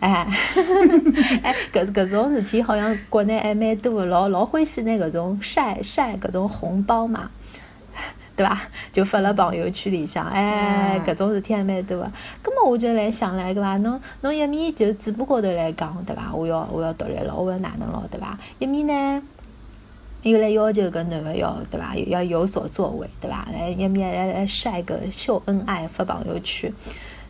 [0.00, 0.26] 哎，
[1.42, 7.30] 哎，搿搿种事体好像国内还蛮多的，老老欢喜拿搿种晒晒搿种红包嘛。
[8.36, 8.60] 对伐？
[8.92, 12.10] 就发了朋友圈里向，哎，搿种事体还蛮多个。
[12.42, 13.76] 葛末我就来想唻，对伐？
[13.78, 16.32] 侬侬一面就嘴巴高头来讲，对伐？
[16.34, 18.38] 我要我要独立了，我要哪能了，对伐？
[18.58, 19.22] 一面呢，
[20.22, 21.94] 又来要求搿男个要对伐？
[21.96, 23.46] 要有所作为，对伐？
[23.52, 26.72] 来，一面来来晒个秀恩爱发朋友圈，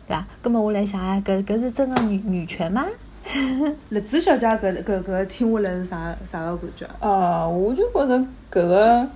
[0.07, 0.25] 对伐？
[0.41, 2.85] 葛末我来想啊，搿搿是真个女女权吗？
[3.89, 6.87] 栗子小姐搿搿搿听下来是啥啥个感觉？
[6.99, 8.15] 呃，我就觉着
[8.51, 9.07] 搿个，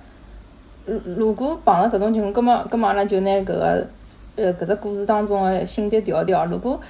[0.90, 3.86] 如如果碰着搿种情况，葛末葛末阿拉就拿搿个
[4.34, 6.80] 呃搿只故事当中的性别调调，如果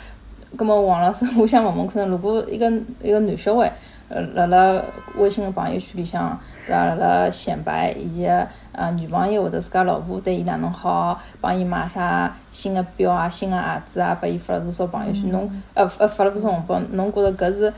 [0.56, 2.70] 葛末王老师，我想问问看，如果一个
[3.02, 3.70] 一个男小孩，
[4.08, 4.82] 呃，辣辣
[5.18, 6.86] 微信个朋友圈里向，对伐？
[6.86, 17.70] 辣辣显摆伊个呃女朋友或者自家老婆对伊哪能好，帮伊买啥新个表啊、新个鞋子啊，拨伊发了多少朋友圈，侬呃呃发了多少红包，侬觉着搿是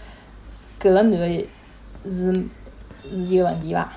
[0.80, 1.26] 搿个男个
[2.04, 2.32] 是
[3.11, 3.92] 是有问题伐？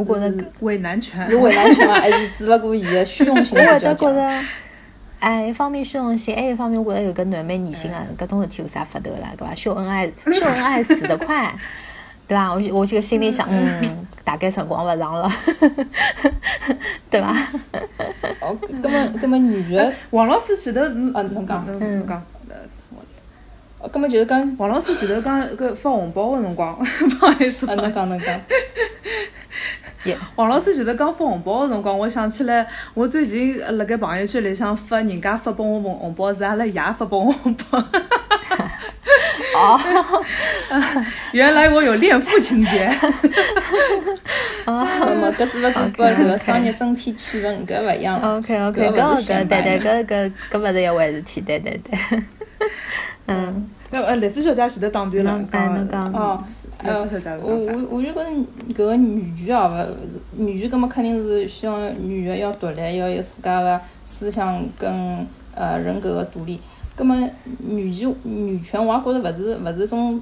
[0.00, 1.36] 我觉着搿伪男权是。
[1.36, 1.94] 伪男权伐？
[2.00, 4.12] 还是只勿过伊个虚荣心我会得觉？
[4.12, 4.44] 着，
[5.20, 9.54] 哎，一方面虚荣心，还一方面我觉着有个男蛮女性个，搿种事体有啥法头啦，对伐？
[9.54, 11.54] 秀恩爱，秀恩爱死得快，
[12.26, 12.52] 对伐？
[12.54, 13.82] 我我这个心里想，嗯，
[14.24, 15.30] 大概辰光勿长了，
[17.10, 17.36] 对伐？
[18.40, 22.22] 哦，搿么搿么女的，王老师前头，嗯，侬讲，侬，讲。
[23.82, 26.76] 哦，搿么就是讲，王老师前头讲搿发红包个辰光，
[27.18, 27.66] 不好意思。
[27.66, 28.40] 啊，侬讲侬讲。
[30.36, 37.78] 王老师前头刚发红包个辰光，我想起来，我最近辣盖朋友圈里向发人家发拨我红红包，是阿拉爷发拨我红包。
[39.52, 39.78] 哦，
[41.32, 42.86] 原来我有恋父情节。
[44.64, 48.18] 哦， 那么搿只勿过搿个商业整体气氛搿勿一样。
[48.20, 52.22] OK OK，搿搿对对搿搿搿勿是一回事体，对对对。
[53.26, 55.44] 嗯，那呃，栗子小姐前头打断了，
[55.90, 56.42] 讲哦，
[56.82, 57.06] 呃，
[57.42, 58.30] 我我我就觉着
[58.70, 66.58] 搿个女权哦，勿是女权，搿么肯定是希望女个要独立，要有自家个思想跟呃人格个独立。
[66.96, 70.20] 搿么女权女权，我也觉着勿是勿是种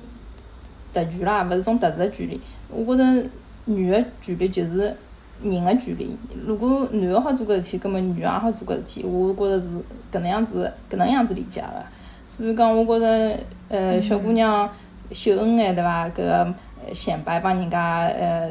[0.93, 2.41] 特权啦，勿是种特殊个权利。
[2.71, 3.29] 我觉着
[3.67, 4.95] 女个权利就是
[5.43, 6.17] 人个权利。
[6.45, 9.05] 如果男个好做搿事体，搿么女个也好做搿事体。
[9.05, 9.69] 我觉着是
[10.13, 11.85] 搿能样子搿能样子理解个。
[12.27, 14.69] 所以讲，我觉着，呃，小姑娘
[15.13, 16.09] 秀恩爱，对伐？
[16.11, 16.55] 搿个
[16.93, 18.51] 显摆帮人家，呃，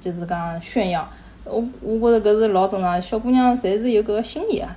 [0.00, 1.08] 就是讲炫耀。
[1.44, 4.76] 我我觉着搿是老正常，小姑娘侪是有搿个心理啊。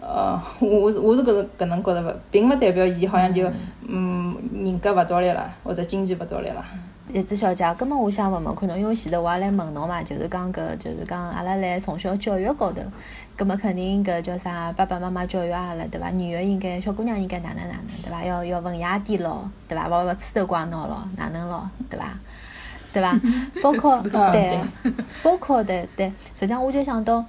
[0.00, 3.50] 呃，我是我是搿是搿能觉着勿，并勿代表伊好像就，
[3.88, 6.64] 嗯，人格勿独立了，或者经济勿独立了。
[7.12, 12.82] 叶子小姐，葛末我想问问看侬，因为前头我也来问侬嘛，就是讲搿，就是讲阿拉来从小教育高头，
[13.36, 16.08] 葛末肯定搿叫啥，爸爸妈妈教育阿拉，对伐？
[16.10, 18.24] 女个应该，小姑娘应该哪能哪能，对伐？
[18.24, 19.86] 要要文雅点咯，对伐？
[19.86, 22.18] 勿勿吹头怪脑咯，哪能咯，对伐？
[22.92, 23.20] 对伐？
[23.62, 24.58] 包括对，
[25.22, 27.20] 包括对对，实际上我就想到，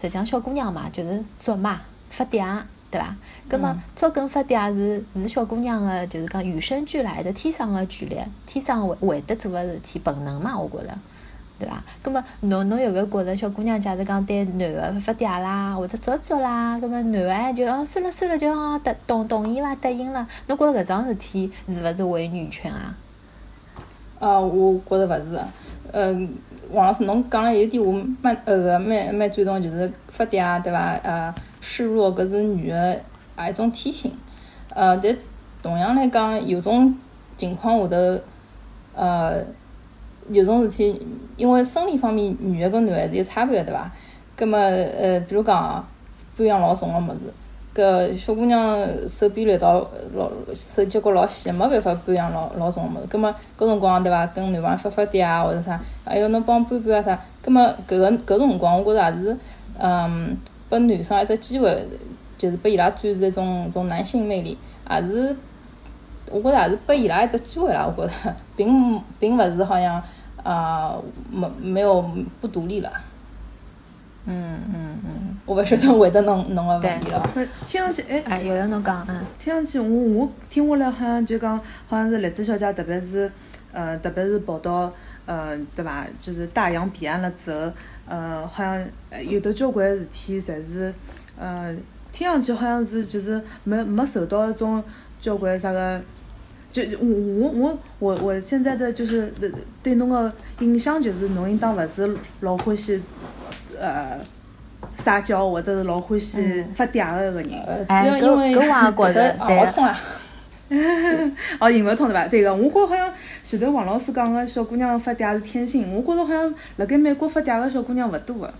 [0.00, 2.62] 实际上小姑娘嘛，就是做嘛，发嗲。
[2.94, 3.16] 对伐？
[3.48, 10.96] 葛末捉跟发嗲是是小姑娘个，就是讲与生俱来的天生个权利，天生会会得做个事体，本能嘛，我觉着，
[11.58, 11.82] 对伐？
[12.02, 19.74] 葛末侬侬有勿有觉着小姑娘假使讲对男个发嗲啦，或者捉捉啦，葛末男个还就哦算了算了，就哦答同同意伐？
[19.74, 22.94] 答应了，侬觉着搿桩事体是勿是违女权啊？
[24.20, 25.40] 呃，我觉着勿是，
[25.92, 26.32] 嗯，
[26.74, 31.00] 王老师侬讲了有点我蛮呃个蛮蛮赞同，就是发嗲对伐？
[31.02, 31.34] 呃。
[31.66, 33.00] 示弱，搿是女个
[33.38, 34.12] 也一种天性。
[34.68, 35.16] 呃，但
[35.62, 36.94] 同样来讲，有种
[37.38, 38.20] 情况下头，
[38.94, 39.42] 呃，
[40.28, 41.00] 有种事体，
[41.38, 43.90] 因为生理方面，女个跟男个是有差别个，对伐？
[44.36, 45.82] 葛末呃，比如讲，
[46.36, 47.32] 保养老重个物事，
[47.74, 53.08] 搿小姑娘手臂力道老手脚骨老细，没办法保养老老重个物事。
[53.08, 54.26] 葛末搿辰光对伐？
[54.28, 57.18] 跟男朋友发发嗲啊，或者啥，哎哟，侬帮搬搬啊啥。
[57.42, 59.36] 葛末搿个搿辰光，我觉着也是，
[59.78, 60.36] 嗯。
[60.66, 61.86] 拨男生一只机会，
[62.38, 64.58] 就是拨伊拉展示一种种男性魅力，
[64.90, 65.36] 也是，
[66.32, 67.86] 我觉着也是拨伊拉一只机会啦。
[67.86, 70.02] 我觉着， 并并勿是好像，
[70.42, 70.96] 啊，
[71.30, 72.02] 没没有
[72.40, 72.90] 不独立了。
[74.26, 75.36] 嗯嗯嗯。
[75.46, 77.30] 我勿晓得回答侬侬个问题了。
[77.68, 78.22] 听上去，哎。
[78.26, 79.22] 哎，瑶瑶侬讲，嗯。
[79.38, 81.58] 听上去，我我听下来好像就讲，
[81.88, 83.30] 好像是栗子小姐，特别是，
[83.72, 84.92] 呃，特别是跑到，
[85.26, 86.06] 呃，对伐？
[86.20, 87.72] 就是大洋彼岸了之后。
[88.06, 88.86] 呃，好像
[89.26, 90.92] 有的交关事体，侪是，
[91.38, 91.74] 呃，
[92.12, 94.84] 听上去好像是就是没没受到一种
[95.22, 95.98] 交关啥个，
[96.74, 99.32] 就我我我我我现在的就是
[99.80, 103.00] 对侬个印象就是侬应当勿是老欢喜，
[103.80, 104.18] 呃，
[105.04, 107.84] 撒娇或者是老欢喜发嗲个一个人。
[107.86, 109.56] 哎，搿搿我也觉着 对。
[111.60, 112.26] 哦，行勿通对伐？
[112.26, 113.08] 对个，我觉好像
[113.44, 118.52] 前头王老师讲个小姑娘发嗲是天性，我觉着好像辣盖美国发嗲个小姑娘勿多个。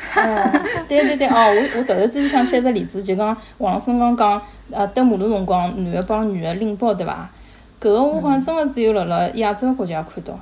[0.16, 7.28] 哦，对对对，哦，我我突然之间想起一只例子，就讲王老师刚刚讲，呃，蹲马路辰光，男个帮女个拎包对伐？
[7.80, 10.38] 搿个我好像真个只有辣辣亚洲国家看到，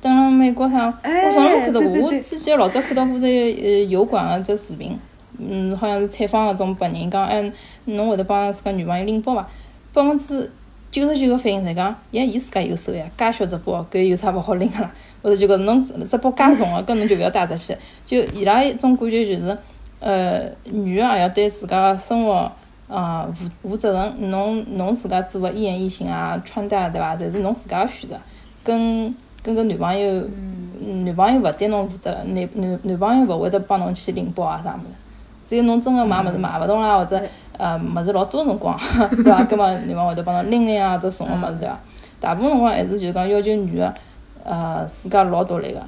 [0.00, 1.88] 等辣美国上，我从来没看到过。
[1.90, 4.98] 我之前老早看到过只呃油管个只视频，
[5.38, 7.52] 嗯，好像是采访搿种白人，讲哎，
[7.84, 9.46] 侬会得帮自家女朋友拎包伐？
[9.92, 10.50] 百分之
[10.90, 14.90] 九十九个反应侪讲，呀，伊自家有手呀，介小只包，搿有啥勿好拎个啦？
[15.22, 17.76] 或者就讲侬只包介重个，搿侬就勿要带出去。
[18.04, 19.58] 就伊拉一种感觉就是，
[20.00, 22.50] 呃，女个也要对自家个生活
[22.88, 24.30] 啊负负责任。
[24.32, 27.16] 侬侬自家做个一言一行啊，穿戴对伐？
[27.16, 28.16] 侪是侬自家个选择，
[28.64, 30.28] 跟跟搿男朋友，
[31.04, 34.94] 男朋友勿对侬负责，男男男朋友勿会得帮侬去拎包啊啥物事。
[35.46, 37.22] 只有侬真个买物事买勿动啦，或者。
[37.60, 38.74] 呃，物事老多辰光，
[39.12, 39.44] 对伐？
[39.44, 41.78] 葛末男方会得帮侬拎拎啊，或者送个物事，对伐？
[42.18, 43.92] 大部分辰光还是就是讲要求女个，
[44.44, 45.80] 呃，自家老独立个。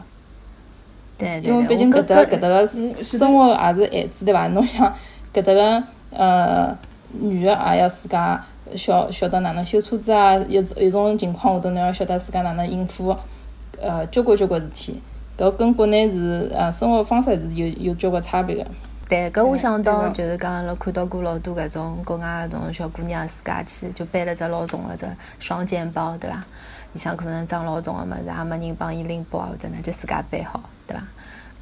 [1.17, 3.59] 对对因为毕竟搿搭搿搭个生活也是
[3.91, 4.47] 孩子，对伐？
[4.49, 4.93] 侬想
[5.33, 6.77] 搿搭个呃，
[7.13, 8.45] 女个也要自家
[8.77, 13.17] 晓晓得哪能修车子啊，一一种情况下头，侬要晓得自家哪能应付，
[13.81, 15.01] 呃，交关交关事体。
[15.39, 18.67] 搿跟国内是呃生活方式是有有交关差别个。
[19.09, 25.07] 对，搿我想到就是讲，阿拉看到过老多搿种国外搿种小姑娘自家去就背了只老重个只
[25.38, 26.43] 双肩包，对伐？
[26.95, 31.03] 里向可能装老重个物事，也没人帮伊拎包或者哪，就自家背好，对伐？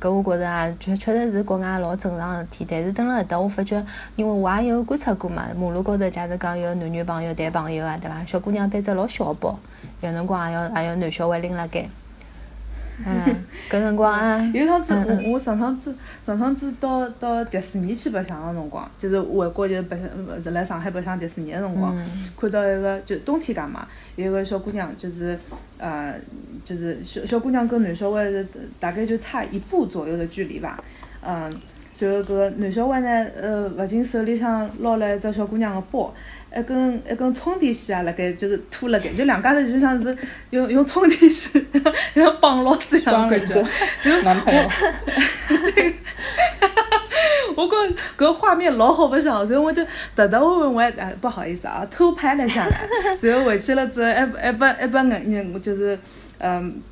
[0.00, 2.66] 搿我觉着也确确实是国外老正常个事体。
[2.68, 8.24] 但是蹲辣搿搭，我发觉，因为我也有观察过嘛，马路高头假如讲有男女朋友谈朋友啊，对伐？
[8.24, 9.58] 小姑娘背只老小包，
[10.00, 11.88] 有辰光也要也要男小孩拎辣盖。
[13.06, 15.94] 嗯，搿辰光啊，有趟子我我上趟子
[16.26, 20.08] 上趟子到到迪士尼去白相个辰光，就是外国就是白相
[20.42, 21.94] 是来上海白相迪士尼个辰光，
[22.38, 23.86] 看到一个就冬天介嘛，
[24.16, 25.38] 有一个小姑娘就是
[25.78, 26.14] 呃
[26.64, 28.24] 就是小小姑娘跟男小孩
[28.78, 30.82] 大概就差一步左右的距离吧，
[31.22, 31.50] 嗯，
[32.00, 36.14] 然后搿个男小孩呢呃勿仅手里向捞了一只小姑娘个包。
[36.52, 40.18] 一根一根充电线啊，辣盖就是拖辣盖，就两家头就像是
[40.50, 41.64] 用用充电线
[42.12, 43.54] 像绑牢子一样感觉。
[44.24, 44.62] 男朋友。
[45.72, 45.94] 对，
[47.54, 49.84] 我觉搿画面老好白相，所以我就
[50.16, 52.80] 特特会我哎不好意思啊，偷拍了下来，
[53.22, 55.96] 然后回去了之后，还还把还把人人就是
[56.38, 56.82] 嗯。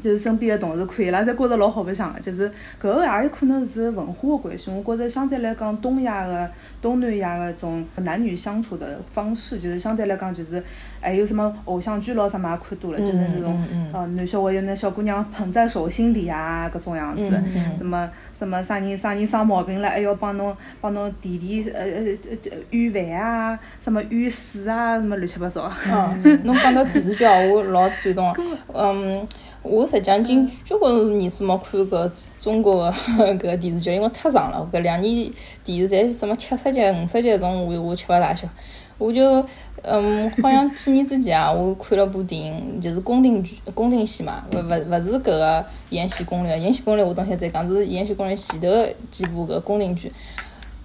[0.00, 2.20] 就是身边的同事看伊拉，侪觉着老好白相个。
[2.20, 2.48] 就是
[2.80, 4.70] 搿个也有可能是文化个关系。
[4.70, 6.50] 我觉着相对来讲，东亚个、
[6.82, 10.62] 东南亚个种男女相处的方式，就是相对来讲，就是
[11.00, 17.30] 还有什么偶像剧咯什么也看多了，就是那种呃男小孩有那小姑娘捧在手心里啊，搿种样子。
[17.78, 22.16] 什么什么啥人啥人生毛病了，还要帮侬帮侬提提呃呃
[22.50, 25.70] 呃预饭啊，什么预水啊，什么乱七八糟。
[25.90, 28.42] 嗯，侬讲到电视剧啊，我老赞同个。
[28.72, 29.26] 嗯。
[29.62, 32.92] 我实际上已经交关年数没看搿中国个
[33.34, 34.66] 搿电视剧，因为太长了。
[34.72, 35.30] 搿两年
[35.62, 38.48] 电视侪是什么七十集、五十集种，我我吃勿大消。
[38.96, 39.44] 我就
[39.82, 45.58] 嗯， 好像几年之前啊，我看了部电影，就是宫廷剧、宫廷戏嘛，勿勿勿是搿个
[45.90, 46.54] 《延禧攻略》。
[46.58, 48.68] 《延禧攻略》我等下再讲，是《延禧攻略》前头
[49.10, 50.10] 几部搿宫廷剧。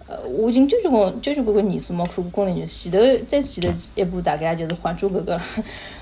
[0.08, 5.42] 呃，我已经交交关交交关关年数没看过宫廷剧，前头再前头一部大概就是《还珠格格》了。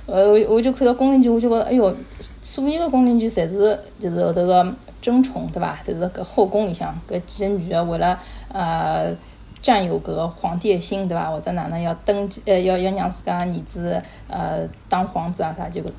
[0.08, 1.96] 呃，我就看到宫廷剧，我就觉着，哎哟，
[2.42, 5.78] 所有个宫廷剧侪是就是后头个争宠，对伐？
[5.86, 8.18] 就是搿后宫里向搿几个女的为了
[8.52, 9.14] 呃
[9.62, 11.30] 占有搿个皇帝的心，对伐？
[11.30, 15.94] 或者哪能要登基，呃，要要让自家儿子呃当皇子啊啥，就搿种。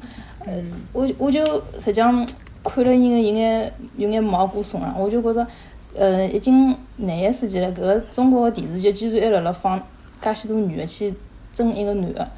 [0.46, 0.52] 呃，
[0.92, 1.44] 我我就
[1.78, 2.26] 实际上
[2.64, 5.46] 看了有眼有眼有眼毛骨悚然，我就觉着。
[5.96, 9.80] 呃，已经廿一世纪了，搿个中国个电视剧居然还辣辣放
[10.20, 11.14] 介许多女个去
[11.52, 12.28] 争一个男个，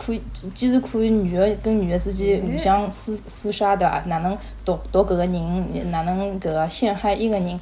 [0.00, 0.22] 可以，
[0.54, 4.00] 既然可以女个跟女个之间互相厮厮杀，对伐？
[4.06, 5.90] 哪能夺夺搿个人？
[5.90, 7.58] 哪能搿个陷害一个人？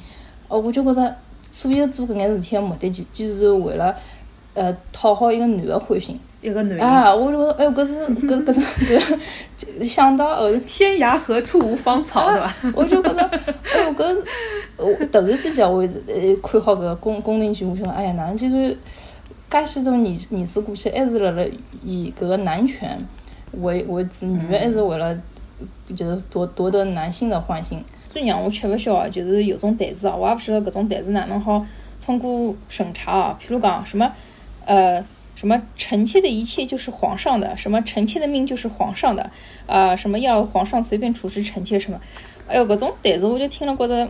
[0.47, 3.95] 哦，我就觉着，所有做搿眼事体个目的，就就是为了
[4.53, 6.19] 呃讨好一个男个欢心。
[6.39, 7.95] 一个男啊，我就哎呦，搿是
[8.27, 12.55] 搿搿是搿，想到后头天涯何处无芳草，对伐？
[12.75, 13.21] 我就觉着，
[13.73, 14.15] 哎呦，搿
[14.77, 18.77] 我突然之间我呃看好搿个宫宫廷剧，我想，哎呀，哪能就是
[19.49, 21.43] 介许多年年数过去，还是辣辣
[21.83, 22.97] 以搿个男权
[23.53, 25.17] 为为主，女的还是为了
[25.95, 27.83] 就是夺夺得男性的欢心。
[28.09, 31.65] 最让我吃勿消啊，就是有种台词啊，我也勿晓得搿种台词哪能好
[32.03, 34.11] 通过审查啊，譬如讲什么
[34.65, 35.03] 呃。
[35.37, 39.29] 什么臣妾的一切就是皇上的，什么臣妾的命就是皇上的，
[39.67, 42.01] 啊，什么要皇上随便处置臣妾什么，
[42.47, 44.09] 哎呦，搿种台词我就听了觉着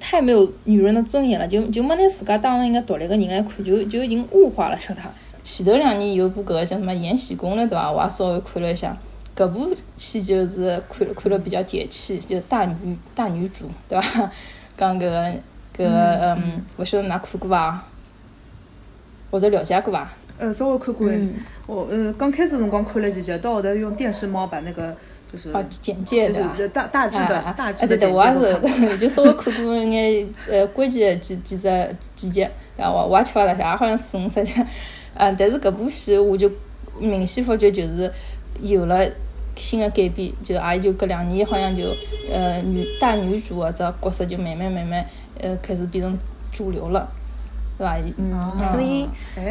[0.00, 5.00] 太没有女人的尊严了，就就没拿自家当成一个独立的人来看，就就已经物化了，晓得
[5.44, 7.90] 前头两年有部搿个叫什么《延禧攻略》对伐？
[7.90, 8.96] 我也稍微看了一下，
[9.36, 14.30] 搿部戏就是看了看了比较解气，就是大女大女主对伐？
[14.76, 15.26] 讲搿个
[15.76, 17.84] 搿个嗯，勿晓得㑚看过伐？
[19.30, 20.10] 或者了解过伐？
[20.38, 21.08] 呃，稍微看过。
[21.66, 24.96] 我呃刚开始辰光看了几集，到后头用电视猫把那个
[25.32, 32.94] 就是简介对大大致的大致的对对，我也是， 就稍微看过一眼呃关键几几只几集，然后？
[32.94, 34.52] 我我也吃勿大消，也好像四五十集。
[35.14, 36.50] 嗯， 但是搿部戏我就
[36.98, 38.12] 明显发觉就是
[38.60, 39.04] 有了
[39.56, 41.84] 新的改变，就也就搿两年好像就
[42.30, 45.04] 呃女大女主啊这角色就慢慢慢慢
[45.40, 46.16] 呃开始变成
[46.52, 47.08] 主流了。
[47.78, 47.96] 对伐？
[48.18, 49.08] 嗯，所以，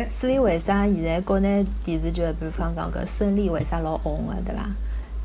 [0.09, 4.69] 所以为啥现在国内电视剧，比如讲讲搿孙俪为啥老红个，对伐？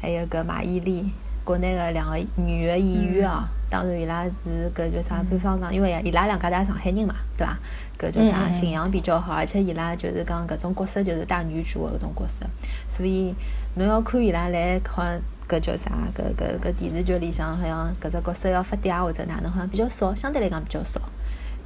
[0.06, 1.04] 还有搿马伊琍，
[1.42, 5.20] 国内个两个女个演员哦，当然伊拉是搿叫啥？
[5.28, 7.58] 比方讲，因为伊拉两家头上海人嘛，对伐？
[7.98, 8.48] 搿叫啥？
[8.52, 12.46] 形象比较好，而且伊拉就是讲搿种角色就是大女主个搿种角色，
[12.86, 13.34] 所以
[13.74, 15.90] 侬要看伊拉来好像搿叫啥？
[16.16, 21.00] 搿搿搿电视剧里向好像搿只角色要发嗲或者哪能好像比较少，相对来讲比较少。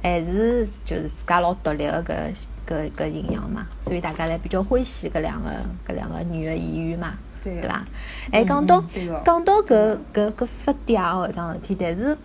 [0.01, 5.51] 还是就是自家老独立个搿搿搿形象嘛，所以大家侪比较欢喜搿两个
[5.87, 7.13] 搿两个女个演员嘛，
[7.43, 7.85] 对对伐？
[8.31, 8.83] 还，讲到
[9.25, 12.17] 讲到搿搿搿发嗲哦搿桩事体，但是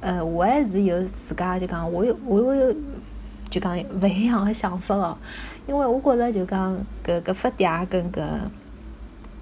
[0.00, 2.74] 呃，我还是有自家就讲，我有我有
[3.48, 5.16] 就讲勿一样个想法哦，
[5.66, 8.22] 因为我觉着就讲搿搿发嗲跟搿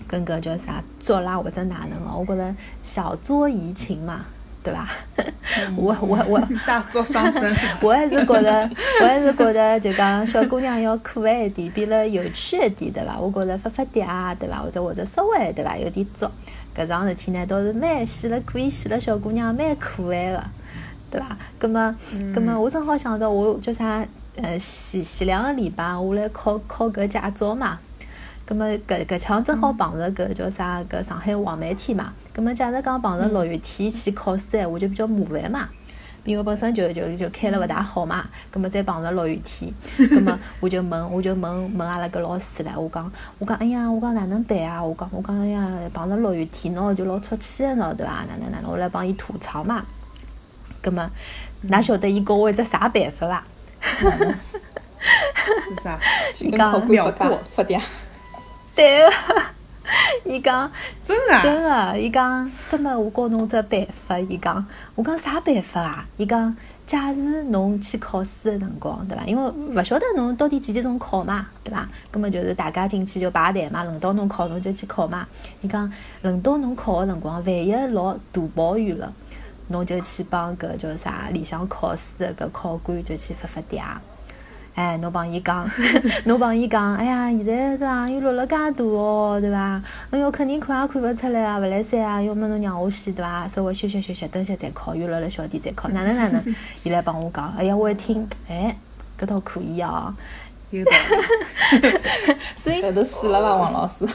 [0.09, 4.25] 跟搿叫啥作啦或者哪能哦，我觉着小作怡情嘛，
[4.63, 4.89] 对伐？
[5.77, 6.41] 我我我。
[6.67, 7.43] 大作伤身。
[7.81, 13.19] 我还是觉得， 我还是觉得，就讲小姑娘要可爱一点，变得有趣一点，对伐？
[13.19, 14.59] 我觉着发发嗲啊，对伐？
[14.59, 16.31] 或者或者稍微对伐，有点作，
[16.77, 20.45] 搿桩事体呢，倒是蛮显了，可以显了小姑娘蛮可爱个，
[21.11, 21.37] 对伐？
[21.59, 21.95] 葛么，
[22.35, 24.07] 葛么，我正好想到我叫啥，
[24.37, 27.79] 呃，前前两个礼拜我来考考搿驾照嘛。
[28.51, 35.69] 葛么搿搿腔正好碰着搿叫啥搿上海黄梅天嘛，葛么假如讲碰着落雨天去考试闲话，就比较麻烦嘛。
[36.25, 39.73] 因为本身就就就开了勿大好嘛，葛么再碰着落雨天，
[40.11, 44.83] 葛么我就问 我就问问阿拉搿老师唻，我讲我讲哎呀，我讲哪能办啊？
[44.83, 48.25] 我讲我讲哎呀，碰着落雨天喏，就老出气个喏，对伐？
[48.29, 48.69] 哪能哪能？
[48.73, 49.85] 我来帮伊吐槽嘛。
[50.83, 51.09] 葛么，
[51.69, 53.45] 㑚晓得伊教我一只啥办法伐？
[53.81, 54.11] 是
[55.85, 55.97] 啥？
[56.41, 57.81] 伊讲考官发嗲发嗲。
[58.75, 59.11] 对 个，
[60.25, 60.71] 伊讲
[61.07, 64.65] 真个真个，伊讲，葛末我教侬只办法，伊讲，
[64.95, 66.07] 我讲啥办法啊？
[66.17, 66.55] 伊讲，
[66.87, 69.25] 假使侬去考试个辰光，对伐？
[69.27, 71.89] 因为勿晓得侬到底几点钟考嘛，对伐？
[72.11, 75.27] 葛末就是大家进去就排队嘛，轮到侬考侬就去考嘛。
[75.61, 75.93] 伊讲，
[76.23, 79.13] 轮到侬考个辰光，万一落大暴雨了，
[79.69, 83.83] 侬就去帮搿叫啥里向考试个搿考官就去发发嗲。
[84.81, 85.71] 哎，侬帮伊讲，
[86.25, 88.09] 侬帮伊讲，哎呀，现在对伐？
[88.09, 89.83] 又落了介大哦，对伐？
[90.11, 93.47] 哎哟肯定看也看勿出来啊，勿来三啊，要么侬让我先对伐？
[93.47, 96.43] 稍微休息休息，等歇再考，又落了小点再考，哪能哪能？
[96.83, 98.75] 伊来帮我讲，哎呀，我一听，哎，
[99.21, 100.15] 搿倒可以哦。
[100.71, 100.91] 有道
[101.73, 101.89] 理。
[102.57, 104.09] 所以后头死了伐，王老师？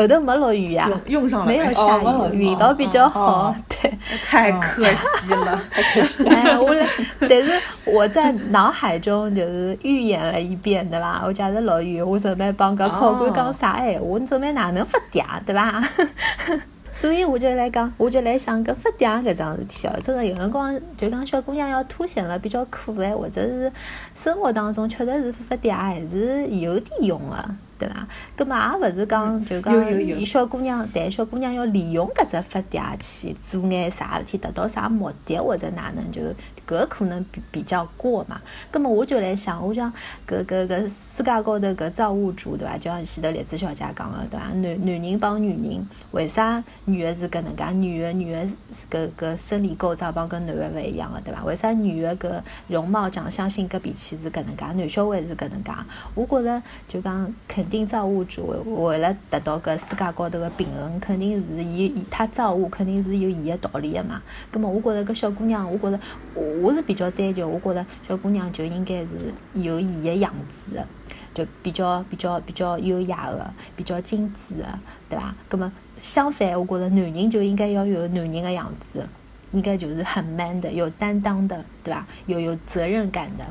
[0.00, 3.90] 后头没落雨呀，用用上了没没有下雨，哦雨运道比较好哦，对。
[4.24, 5.62] 太可惜了。
[5.70, 6.34] 太可惜了。
[6.34, 6.86] 哎，我来，
[7.20, 7.52] 但是
[7.84, 11.22] 我在脑海中就是预演了一遍，对伐？
[11.24, 15.82] 我假如落雨，我准备帮搿考官讲啥闲话，我准备哪能发嗲，对伐？
[16.92, 23.70] 所以我就来讲，我就来想搿发嗲搿桩事体哦，真个有辰光就讲小姑娘要凸显了比较可爱，或者是
[24.14, 27.36] 生活当中确实是发发嗲还是有点用个。
[27.80, 28.06] 对伐？
[28.36, 36.20] 葛末也勿是讲就讲伊小姑娘，但小姑娘要利用搿只发嗲去做眼啥事体，达到啥目的或者哪能，就
[36.68, 38.40] 搿可能比比较过嘛。
[38.70, 39.90] 葛末我就来想，我想
[40.28, 42.76] 搿搿搿世界高头搿造物主对伐？
[42.76, 44.46] 就像前头栗子小姐讲个对伐？
[44.48, 47.64] 男男人帮女人，为啥女个是搿能介？
[47.72, 48.46] 女个女个
[48.90, 51.42] 搿搿生理构造帮跟男个勿一样个对伐？
[51.44, 55.72] 为啥女个搿容貌、长相、性格、脾气是搿能介，男小孩是搿能介？
[56.14, 64.20] 我觉着就讲肯定造物主为为了达到搿世界高头个平衡，肯定是伊伊他造物肯定是有伊个道理个嘛。
[64.50, 65.98] 葛末我觉着搿小姑娘，我觉着
[66.34, 69.08] 我是比较追求，我觉着小姑娘就应该是
[69.54, 70.84] 有伊个样子。
[71.32, 75.32] 就比较比较比较优雅的，比较精致的，对伐？
[75.48, 79.06] 葛么相反，我觉着男人就应该要有男人的样子，
[79.52, 82.04] 应该就是很 man 的，有担当的，对伐？
[82.26, 83.44] 有有责任感的。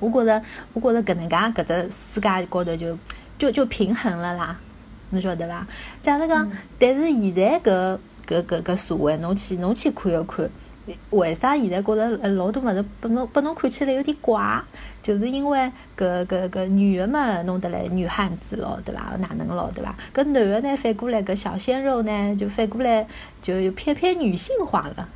[0.00, 0.42] 我觉着，
[0.74, 2.94] 我觉着搿能介搿只世界高头就
[3.42, 4.56] 就就平衡了啦，
[5.10, 5.66] 侬晓得伐？
[6.00, 10.48] 假如讲，但是现在搿搿搿搿社会，侬去侬去看一看，
[11.10, 14.62] 为啥现在觉着呃老多物事拨侬拨侬看起来有点怪？
[15.02, 15.58] 就是因为
[15.98, 19.16] 搿搿搿女个嘛弄得来女汉子咯，对伐？
[19.18, 19.92] 哪能咯，对伐？
[20.14, 23.04] 搿男个呢反过来搿小鲜肉呢，就反过来
[23.40, 25.08] 就偏偏女性化了。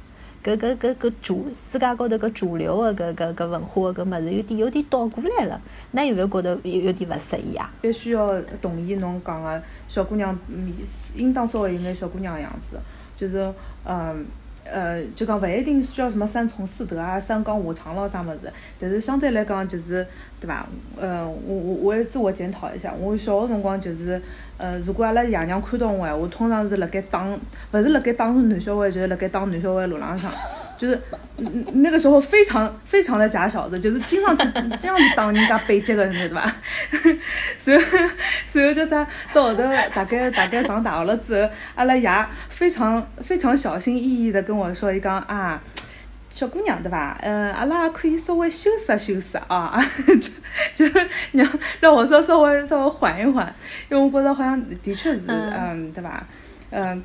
[0.46, 7.68] 搿搿搿搿主世界高头搿主流个搿搿搿文化个搿物事有点有点倒过来了，那有勿有觉得有有点勿适意啊？
[7.82, 10.72] 必须要同意侬讲个小姑娘，嗯，
[11.16, 12.78] 应当稍微有眼小姑娘个样子，
[13.16, 13.52] 就是
[13.84, 14.24] 嗯，
[14.72, 20.06] 呃就讲勿一定需要什么三从四德啊、三纲五常咯啥物事，但是相对来讲就是
[20.40, 20.66] 对伐？
[21.00, 24.20] 呃，我我我也自我检讨一下，我小个辰光就是，
[24.58, 27.26] 呃，如果阿拉爷娘看到我闲话，通常是辣盖打，
[27.72, 30.30] 勿是辣盖打男小孩，就是辣盖打男小孩路浪向。
[30.76, 30.94] 就是
[31.38, 34.44] 嗯嗯那个时候非常非常的假小子，就是经常去
[34.80, 36.40] 经常去打人家背脊个，对伐？
[37.64, 37.86] 然后
[38.52, 39.06] 然后叫啥？
[39.32, 39.62] 到后头
[39.94, 42.10] 大概大概上大学了之后，阿拉爷
[42.48, 45.62] 非常非常小心翼翼的跟我说，伊讲啊。
[46.28, 47.16] 小姑娘对吧？
[47.22, 49.80] 嗯，阿拉可以稍微修饰修饰啊，
[50.74, 51.00] 就就
[51.32, 51.48] 让
[51.80, 53.54] 让我说稍微稍微缓一缓，
[53.88, 56.26] 因为我觉得好像的确是，嗯，对吧？
[56.68, 57.02] 嗯，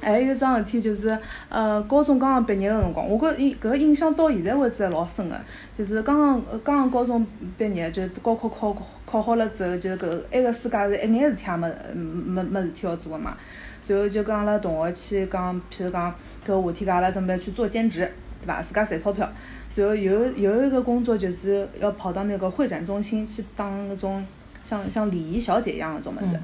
[0.00, 1.16] 还有一桩事体就是，
[1.48, 5.38] 呃，高中刚刚毕业个辰光，我觉印搿个印象到现在为止还老深个。
[5.76, 7.26] 就是刚刚刚刚高中
[7.58, 8.74] 毕业，就高考考
[9.04, 13.36] 考好了之后，就搿埃个世界是一眼事体也没没没事体要做个嘛。
[13.82, 16.14] 随后就跟阿拉同学去讲，譬如讲
[16.46, 18.62] 搿夏天，阿拉准备去做兼职，对伐？
[18.62, 19.30] 自家赚钞票。
[19.70, 24.24] 随后有有一个工作就是要跑到那个会展中心去当那种
[24.64, 26.40] 像像礼仪小姐一样个种物事。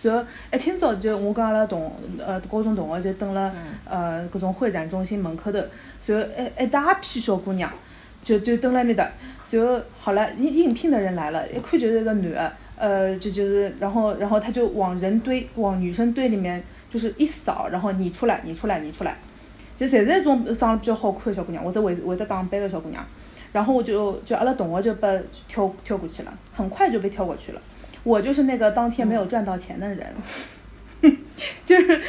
[0.00, 1.92] 随后一清早就我跟阿拉同
[2.24, 3.52] 呃高中同学就等了
[3.84, 5.58] 呃搿种会展中心门口头，
[6.04, 6.28] 随后
[6.58, 7.70] 一一大批小姑娘
[8.22, 9.08] 就就等辣埃面搭。
[9.48, 12.52] 随后好了，应应聘的人来了，一看就是一个男的。
[12.80, 19.16] 呃，就就是，然后，然后他就往人堆，往女生堆里面，就是一扫，然后你出来，你出来，你出来，
[19.76, 23.04] 就侪是一种长得比较好看的小姑娘，或者会会得打扮的小姑娘，
[23.50, 27.60] 然后我就就阿拉同学就被挑挑过去了，很快就被挑过去了，
[28.08, 30.06] 我就是那个当天没有赚到钱的人。
[31.64, 32.00] 就是，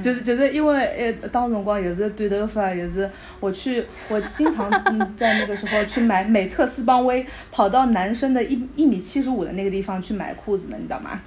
[0.00, 3.10] 就是就是因为呃，当辰光也是短头发，也是
[3.40, 11.20] 我去，我经常嗯在那个时候去买 美特斯邦威，跑到男生的一一米七十五的那个地方去买裤子的，你知道吗？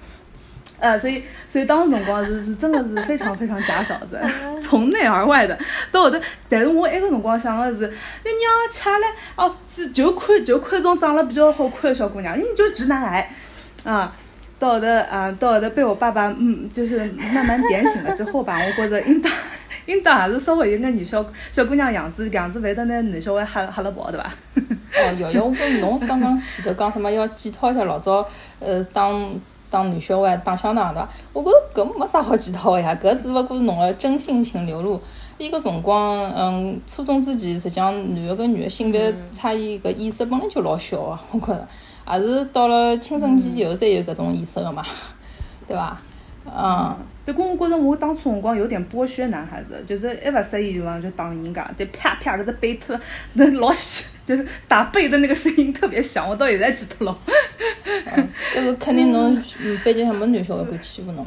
[0.79, 4.17] 呃，所以所以当时辰光是是真的是非常非常假小子，
[4.63, 5.59] 从内而外的，
[5.91, 6.17] 到后头，
[6.47, 9.53] 但是我那个辰光想的是，你娘吃嘞，哦，
[9.93, 13.29] 就看就看种长得比较好看的小姑娘，你就直男癌，
[13.83, 14.13] 啊。
[14.59, 19.31] 到后头啊，到后头被我爸爸嗯，就是慢慢点醒了之后吧，我觉着应当
[19.87, 24.29] 应当还是稍微有眼女小小姑娘样子，样子会得拿男小孩吓吓了跑，对伐？
[24.99, 28.27] 哦，瑶瑶，我跟侬刚刚前头讲什么要检讨一下老早
[28.59, 29.31] 呃当
[29.69, 34.99] 当男小孩打相打的，我觉着搿没啥好检讨个呀，搿只勿过是侬个真性情流露。
[35.37, 41.65] 伊个辰光嗯，初中之前实际上男个跟女个性别差异搿意识本来就老小个，我觉着。
[42.11, 44.83] 也是到了青春期以后才有搿种意识的嘛，
[45.67, 45.97] 对伐？
[46.45, 46.95] 嗯。
[47.25, 52.99] 不过我觉着我当初辰光有点剥削男孩子，就是一勿适意地方就打人家，就啪啪搿只背特
[53.33, 57.15] 那老响，就是打背的那个声音特别响，我到现在记得牢。
[58.55, 59.35] 搿是肯定侬
[59.85, 61.23] 班级上没男小孩敢欺负侬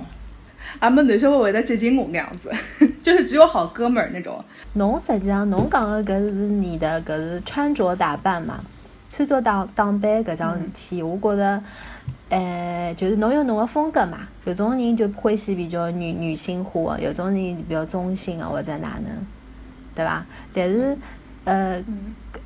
[0.80, 0.88] 啊？
[0.88, 2.50] 也没男小孩会得接近我搿样子，
[3.00, 4.44] 就是只有好哥们儿那种。
[4.72, 8.58] 侬实际上侬讲的搿是你的搿是穿着打扮嘛？
[9.14, 11.62] 穿着打打扮搿桩事体，我觉着，
[12.30, 14.20] 呃，就是侬有侬个风格嘛。
[14.46, 19.14] 有种人就欢喜比较女女性化，有种人比较中性个或者哪能，
[19.94, 20.24] 对伐？
[20.54, 20.96] 但是，
[21.44, 21.84] 呃，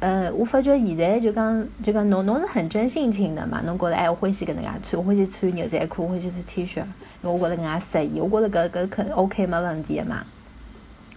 [0.01, 3.63] 呃，我发觉现在就讲就讲侬侬是很真性情的嘛。
[3.65, 6.81] 侬觉着哎，我欢喜搿能介穿，我欢喜穿牛仔裤，我欢喜穿 T 恤，
[7.23, 8.21] 因为我觉着搿能介适宜。
[8.21, 10.25] 我觉着搿搿肯 OK 没问题个嘛。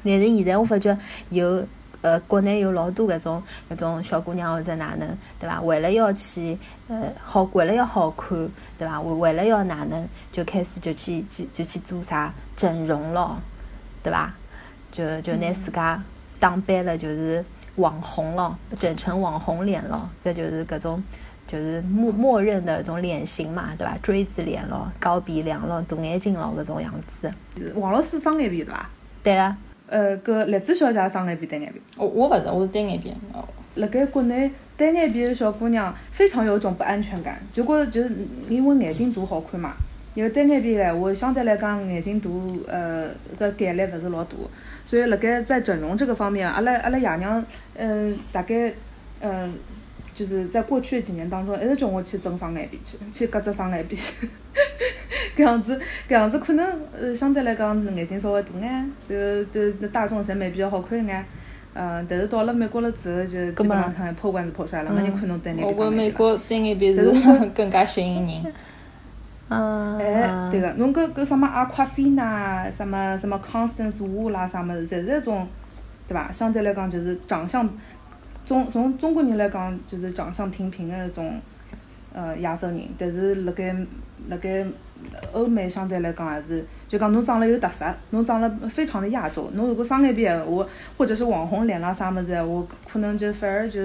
[0.04, 0.96] 但是现在我发觉
[1.30, 1.66] 有。
[2.02, 5.62] 呃，国内有老多搿种搿种小姑娘或者哪能，对伐？
[5.62, 9.02] 为了要去呃好，为了要好看，对伐？
[9.02, 13.38] 为为了要哪能，就开始就去去就去做啥整容咯，
[14.02, 14.34] 对伐？
[14.92, 16.02] 就就拿自家
[16.40, 17.44] 打扮了，就是
[17.76, 21.04] 网红咯，整成网红脸咯，搿就是搿种
[21.46, 23.98] 就是默默认的种脸型嘛，对伐？
[23.98, 27.30] 锥子脸咯，高鼻梁咯，大眼睛咯，搿种样子。
[27.76, 28.90] 王老师双眼皮对伐？
[29.22, 29.58] 对啊。
[29.90, 31.82] 呃，搿栗子小姐双眼皮单眼皮？
[31.98, 33.12] 我我勿是，我是单眼皮。
[33.34, 33.44] 哦。
[33.76, 38.12] 辣盖国内，单眼皮的小姑娘非常有种不安全感，就觉着就是
[38.48, 39.74] 因为眼睛大好看嘛。
[40.16, 42.30] 因为单眼皮闲话，相对来讲眼睛大，
[42.68, 43.10] 呃，
[43.40, 44.32] 搿概率勿是老大。
[44.86, 47.44] 所以辣盖在整容这个方面，阿拉阿拉爷娘，
[47.76, 48.72] 嗯，大概，
[49.22, 49.54] 嗯。
[50.16, 53.96] 就是在过去的几年当中，一直叫我去整双眼皮去，去割只双眼皮，
[55.40, 55.80] 搿样子，
[56.10, 56.66] 搿样子可能
[57.00, 61.24] 呃相对来讲眼睛稍微大眼，就就大众审美比较好看一眼，
[61.74, 65.74] 嗯，但是到了美国了之后，就基本上看破罐子破摔了，没人看侬单眼皮。
[65.74, 67.10] 我觉美国单眼皮是
[67.56, 68.54] 更加吸引人。
[69.50, 69.98] 嗯。
[69.98, 75.48] 哎，对个，侬搿搿什么阿夸菲娜，什么什么 Constance Wu 啦，啥物事，侪是一种，
[76.08, 76.32] 对伐？
[76.32, 77.68] 相对来讲就是长相。
[78.46, 81.40] 从从中国人来讲，就是长相平平的一种，
[82.14, 82.82] 呃，亚洲人。
[82.98, 83.76] 但是辣盖
[84.28, 84.66] 辣盖
[85.32, 89.50] 欧美相对来讲还是，就讲侬长了有特色，侬长了非常的亚洲。
[89.54, 90.66] 侬如果双眼皮闲话，
[90.98, 93.80] 或者是网红脸啦啥物事闲话，可能就反而就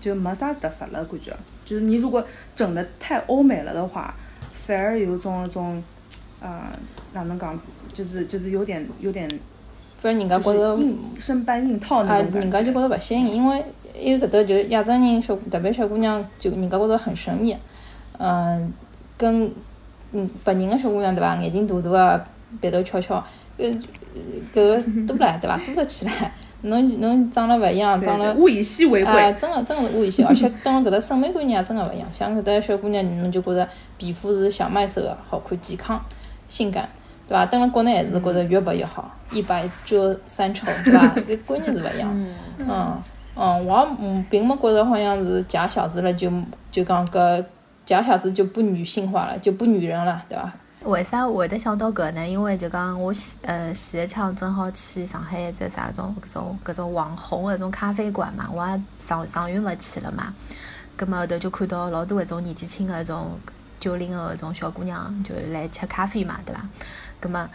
[0.00, 1.32] 就没啥特色了，感觉。
[1.64, 2.24] 就是你如果
[2.56, 4.14] 整的太欧美了的话，
[4.66, 5.82] 反而有种种，
[6.40, 6.70] 呃，
[7.12, 7.58] 哪能讲，
[7.92, 9.28] 就是就是有点有点，
[9.98, 12.32] 反正人家觉着硬生搬硬套那种。
[12.40, 13.64] 人家就觉得不吸引，因为。
[14.00, 17.56] 因为搿搭就亚洲人小，特别小姑娘，就人家觉着很神秘，
[18.16, 18.72] 嗯，
[19.16, 19.52] 跟
[20.12, 21.36] 嗯白人个小姑娘对伐？
[21.36, 22.24] 眼睛大大个，
[22.60, 23.22] 鼻头翘翘，
[23.56, 23.66] 呃，
[24.54, 25.58] 搿个多唻对伐？
[25.58, 26.32] 多得起来。
[26.62, 29.12] 侬侬长了勿一样，长了物以稀为贵。
[29.12, 32.08] 啊，真个真个是物以稀，而且等了搿搭审美观念也真个勿一样。
[32.12, 36.04] 像搿搭小姑娘，侬就觉着皮肤是小麦色个，好看、健康、
[36.48, 36.88] 性感。
[37.28, 37.46] 对伐？
[37.46, 41.14] 等辣国内还是觉着越白越好，一白遮三丑，对伐？
[41.28, 42.10] 搿观念是勿一样。
[42.58, 43.02] 嗯
[43.36, 46.28] 嗯，我也嗯并没觉着好像是假小子了就
[46.72, 47.44] 就讲搿
[47.88, 50.52] 嫁小子就不女性化了，就不女人了，对伐？
[50.82, 52.28] 为啥会得想到搿呢？
[52.28, 60.34] 因为就讲我前呃前一枪正好去上海一只啥种搿种搿种网红搿种咖啡馆嘛，我也上上月末去了嘛。
[60.96, 63.40] 葛末后头就看到老多搿种年纪轻个搿种
[63.80, 66.60] 九零后搿种小姑娘就来吃咖啡嘛，对伐？
[67.20, 67.48] 葛末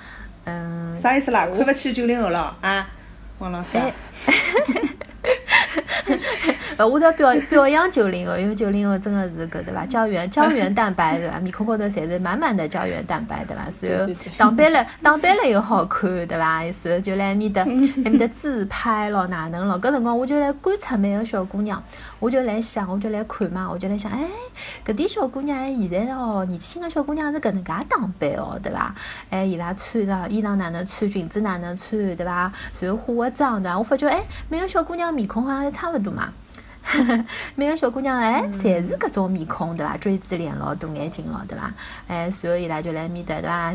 [0.46, 1.48] 嗯，啥意思啦？
[1.56, 2.90] 看勿起九零后了啊，
[3.38, 3.86] 王老师啊？
[6.78, 9.86] 呃，我只要表表扬九零后，因为九零后真的是个对伐？
[9.86, 11.40] 胶原 胶原蛋白对伐？
[11.40, 13.64] 面孔高头侪是满满的胶原蛋白对伐？
[13.88, 16.64] 然后对对对打扮了打扮了又好看对伐？
[16.64, 17.68] 然后就来埃面搭埃
[18.10, 19.80] 面搭自拍咯，哪能咯？
[19.80, 21.82] 搿辰光我就来观察每个小姑娘，
[22.20, 24.26] 我就来想，我就来看嘛，我就来想，哎，
[24.86, 28.94] 搿点小姑娘哎，现在哦，年轻个小姑娘是搿能介打扮哦，对伐？
[29.30, 32.52] 哎，伊拉穿上衣裳哪能穿，裙子哪能穿，对伐？
[32.80, 33.78] 然后化个妆对伐？
[33.78, 36.34] 我发觉哎，每个小姑娘面孔好像侪差勿多嘛。
[37.56, 39.96] 每个小姑娘哎，侪是搿种面孔对伐？
[39.96, 41.74] 锥子脸咯，大眼睛咯，对伐？
[42.08, 43.74] 哎，随后伊拉就来埃面搭对伐？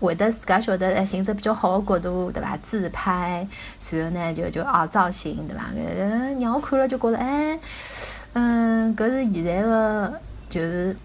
[0.00, 2.56] 会得自家晓得哎，寻只比较好个角度对伐？
[2.62, 3.46] 自拍，
[3.78, 5.64] 随后呢就就哦造型对伐？
[5.76, 7.58] 搿让我看了就觉着哎，
[8.32, 10.96] 嗯，搿是现在个就是。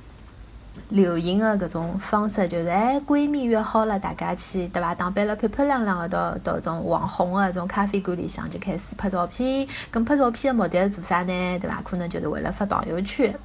[0.94, 4.94] 流行的搿种方式，就是哎，闺蜜约好了，大家去对伐？
[4.94, 9.68] 打扮了漂漂亮亮的到到种网红的种咖啡馆里向就开始拍照片。
[9.90, 11.60] 跟拍照片的目的是做啥呢？
[11.60, 11.82] 对伐？
[11.84, 13.36] 可能就是为了发朋友圈，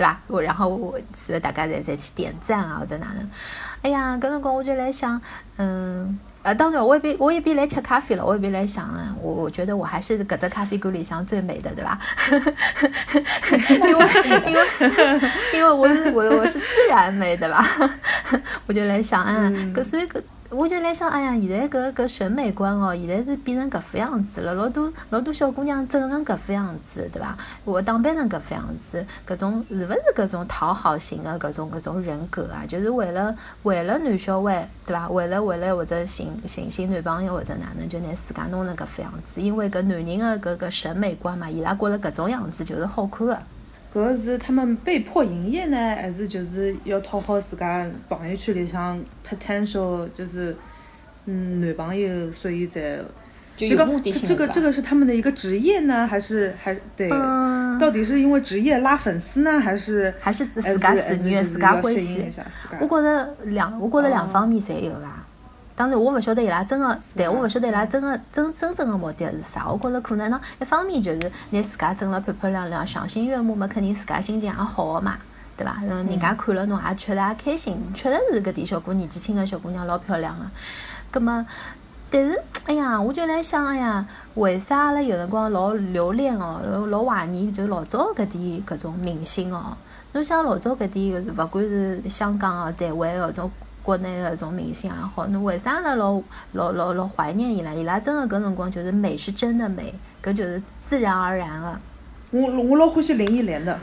[0.00, 0.18] 对吧？
[0.28, 3.28] 我然后我所以大家侪侪去点赞啊，或者哪能？
[3.82, 5.20] 哎呀，搿辰光我就来想，
[5.58, 6.18] 嗯。
[6.42, 8.88] 呃，当然，我也边我也边来吃咖啡了，我也边来想，
[9.20, 11.98] 我我觉得我还是搿只咖啡馆里向最美的，对吧？
[13.68, 14.06] 因为
[14.46, 14.66] 因为
[15.52, 17.62] 因为我是我我是自然美，对吧？
[18.66, 20.22] 我就来想，嗯，搿所以搿。
[20.50, 24.52] 我就来想，哎呀，现在搿搿审美观哦，现在是变成搿副样子了。
[24.54, 27.36] 老多老多小姑娘整成搿副样子，对伐？
[27.64, 32.66] 我打扮成搿副样子，搿种是勿是搿种讨好型的搿种搿种人格啊？
[32.66, 33.32] 就是为了
[33.62, 35.08] 为了男小孩，对伐？
[35.08, 39.40] 为了为了或者寻寻寻男朋友或者哪能，就拿自家弄成搿副样子。
[39.40, 43.40] 因为搿男人的搿个审美观嘛，伊拉觉着搿种样子就是好看的。
[43.92, 50.56] 搿是他们被迫营业呢，还是就是要讨好自家朋友圈里向 potential 就是
[51.26, 52.98] 嗯男朋友，所以才
[53.56, 57.10] 这个这个这个是他们的一个职业呢，还是还对？
[57.10, 62.26] 嗯到底是因为职业拉粉丝呢，还是还是自家自愿、自家欢喜。
[62.78, 65.19] 我觉着两，我觉着两方面侪有伐。
[65.80, 69.66] 当然，我勿晓得伊拉真个，但我勿晓得伊拉真个真真正个目的是啥。
[69.66, 75.16] 我觉着可能呢，一方面就是拿自家整了漂漂亮亮、赏心悦目嘛，肯定自家心情也好个嘛，
[75.56, 75.80] 对伐？
[75.86, 80.44] 然后人家看了侬也确实也开心，确实是搿点小姑年纪轻个小姑娘老漂亮个。
[81.10, 81.46] 葛么，
[82.10, 84.04] 但是，哎呀，我就来想，哎呀，
[84.34, 89.74] 为啥阿拉有辰光老留恋哦，老老怀念就老早搿点搿种明星哦？
[90.12, 93.50] 侬想老早搿点，勿管是香港哦、台湾搿种
[93.82, 96.20] 国内的搿种明星也好，侬为啥阿拉老
[96.52, 97.72] 老老老怀念伊拉？
[97.72, 101.80] 伊拉真的搿辰光就是美是真的美，搿就是自然而然的。
[102.32, 103.76] 我我老欢喜林忆莲的，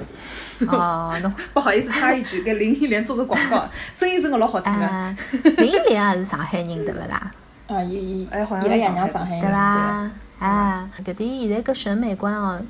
[0.68, 3.68] 哦，侬 不好意思插一句，给林忆莲做个广告，
[4.00, 4.88] 声音真的老好听的。
[4.88, 5.14] 哎，
[5.58, 7.32] 林忆莲也是上海人对勿啦？
[7.68, 10.12] 啊，伊伊哎好像伊拉爷是上海对娘上海人，吧？
[10.40, 12.62] 哎，搿点现在搿审美观哦，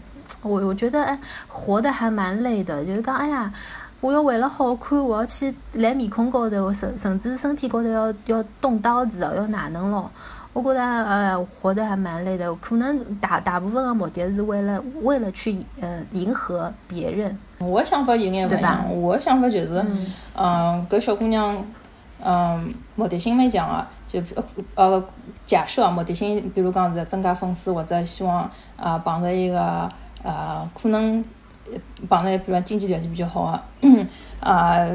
[0.41, 3.53] 我我觉得哎，活得还蛮累的，就是讲哎呀，
[3.99, 10.09] 我要为了好看，我要去来面孔高头，甚甚至身体高头要要动刀子哦，要哪能咯？
[10.53, 19.85] 我觉得呃，活得还蛮累的，可能大大部分的目的是为了为了去呃迎合别人，我的想法有眼勿对吧一样，我的想法就是，
[20.35, 21.63] 嗯，搿小姑娘，
[22.23, 24.19] 嗯，目的性蛮强个，就
[24.73, 25.03] 呃呃，
[25.45, 29.87] 假设啊目的性，比如讲是增加粉丝，或者希望啊碰着一个
[30.23, 31.23] 呃，可能
[31.71, 33.51] 呃碰着比如经济条件比较好
[33.81, 34.05] 个，
[34.39, 34.85] 啊，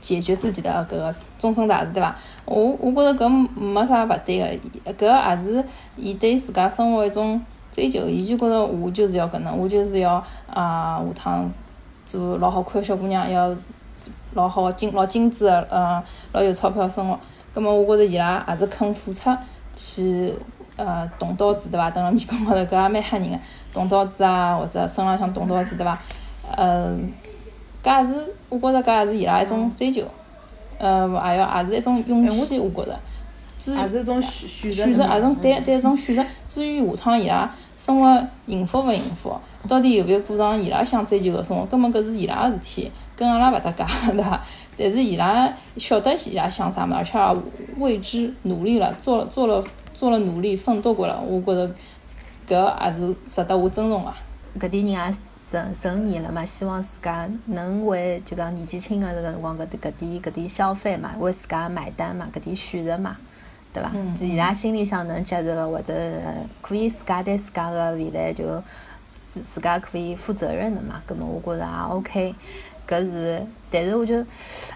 [0.00, 2.16] 解决自己的搿个终身大事，对伐？
[2.44, 5.64] 我我觉着搿没啥勿对个，搿也是
[5.96, 7.40] 伊对自家生活一种
[7.70, 10.14] 追求，伊就觉着我就是要搿能，我就是要
[10.48, 11.50] 啊下趟
[12.06, 13.54] 做老好看个小姑娘，要
[14.34, 16.02] 老好精老精致个，呃，
[16.32, 17.18] 老有钞票生活。
[17.52, 19.28] 葛末我觉着伊拉也是肯付出
[19.74, 20.34] 去，
[20.82, 21.90] 呃，动刀子对伐？
[21.90, 23.38] 蹲辣面孔高头搿也蛮吓人个，
[23.70, 25.98] 动刀子啊，或者身浪向动刀子对伐？
[26.56, 26.96] 呃，
[27.84, 30.02] 搿也是我觉着搿也是伊拉一种追求，
[30.78, 32.98] 呃，还要也是一种勇气，我觉着。
[33.58, 36.24] 至于也是一种选选择也种对对一种选择。
[36.48, 42.90] 至于下趟伊拉生活幸福勿幸福，到底有没有过上伊拉想追求个生活，根本搿是伊拉个事体。
[43.14, 44.40] 跟阿拉勿搭界，对伐？
[44.78, 47.36] 但是伊拉晓得伊拉想啥物事，而且也
[47.76, 49.62] 为之努力了，做做了
[50.00, 51.70] 做了努力奋斗过了，我觉着
[52.48, 54.10] 搿也是值得我尊重个。
[54.58, 55.14] 搿点人也
[55.50, 63.18] 成成年了嘛，希望自家能为就讲年纪轻个迭个辰光搿搿点搿点消费嘛，为自家买单嘛，搿点选择嘛，
[63.74, 63.92] 对伐？
[64.16, 65.94] 就伊拉心里向能接受个，或者
[66.62, 68.46] 可以自家对自家个未来就
[69.26, 72.34] 自自家可以负责任的嘛，搿么我觉着也 OK。
[72.88, 74.24] 搿是，但是我就，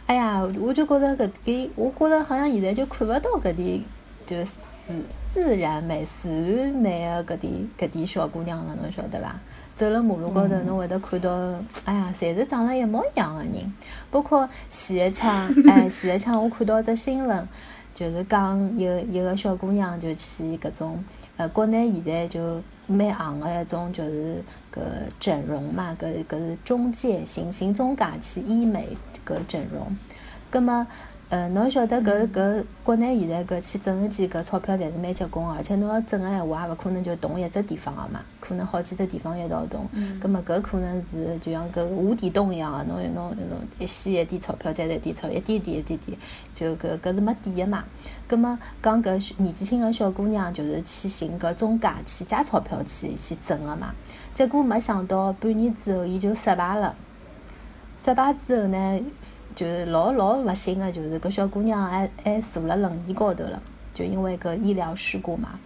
[0.05, 3.83] 哎呀，我就觉着搿点，我觉着好像现在就看勿到搿点，
[4.27, 4.53] 就是
[4.87, 4.95] 自
[5.28, 9.35] 自然美、自然美个搿点搿点小姑娘了，侬晓得伐？
[9.74, 11.30] 走了马路高头，侬会得看到，
[11.85, 13.72] 哎呀，侪是长了一模一样个人，
[14.11, 17.49] 包括前一枪， 哎，前一枪我看到只新闻，
[17.95, 21.03] 就是讲有一个小姑娘就去搿种，
[21.37, 22.62] 呃，国内现在就。
[22.87, 24.82] 蛮行个一种就是搿
[25.18, 28.95] 整容嘛，搿搿是中介寻寻中介去医美
[29.26, 29.97] 搿整容，
[30.51, 30.87] 葛末。
[31.35, 39.85] 呃，侬晓得搿搿国内现在搿去整一记搿钞票侪是蛮结棍个，而且侬要整个闲话也勿可能就动一只地方个嘛，可能好几只地方一道动。
[40.20, 46.16] 葛末搿可能是就像搿无底洞一样个，侬侬侬一吸一点钞票，再来点钞，一点点一点点，
[46.55, 47.82] 就搿搿是没底个嘛。
[48.28, 53.93] 葛末讲搿年纪轻个小姑娘就是去寻搿中介去借钞票去去整个嘛，
[54.32, 56.95] 结果没想到半年之后伊就失败了，
[57.99, 59.01] 失败之后呢？
[59.55, 63.63] 就是老老勿幸个，就是搿小姑娘还还坐辣轮椅高头了，
[63.95, 65.59] 就因为搿医疗事故嘛，